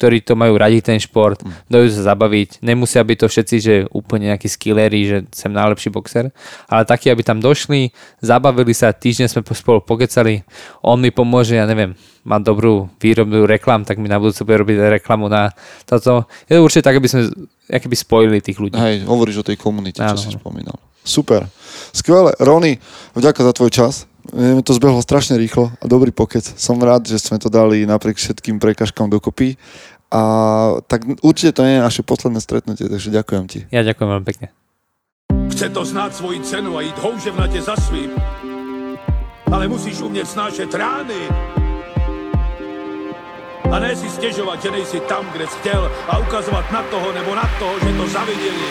[0.00, 1.68] ktorí to majú radi ten šport, mm.
[1.68, 2.64] dajú sa zabaviť.
[2.64, 6.32] Nemusia byť to všetci, že úplne nejakí skillery, že som najlepší boxer,
[6.72, 7.92] ale takí, aby tam došli,
[8.24, 10.40] zabavili sa, týždeň sme spolu pokecali,
[10.80, 11.92] on mi pomôže, ja neviem,
[12.24, 15.52] má dobrú výrobnú reklam, tak mi na budúce bude robiť reklamu na
[15.84, 16.24] toto.
[16.48, 17.28] Je to určite tak, aby sme
[17.68, 18.80] by spojili tých ľudí.
[18.80, 20.80] Hej, hovoríš o tej komunite, čo si spomínal.
[21.00, 21.48] Super.
[21.96, 22.36] Skvelé.
[22.40, 22.76] Rony,
[23.16, 24.09] vďaka za tvoj čas.
[24.30, 26.44] Mne to zbehlo strašne rýchlo a dobrý pokec.
[26.44, 29.56] Som rád, že sme to dali napriek všetkým prekažkám dokopy.
[30.10, 30.22] A
[30.90, 33.60] tak určite to nie je naše posledné stretnutie, takže ďakujem ti.
[33.70, 34.46] Ja ďakujem veľmi pekne.
[35.54, 38.10] Chce to znát svoji cenu a jít houževnatě za svým.
[39.52, 41.20] Ale musíš umět snášet rány.
[43.70, 47.34] A ne si stěžovat, že nejsi tam, kde jsi chtěl a ukazovat na toho nebo
[47.34, 48.70] na toho, že to zaviděli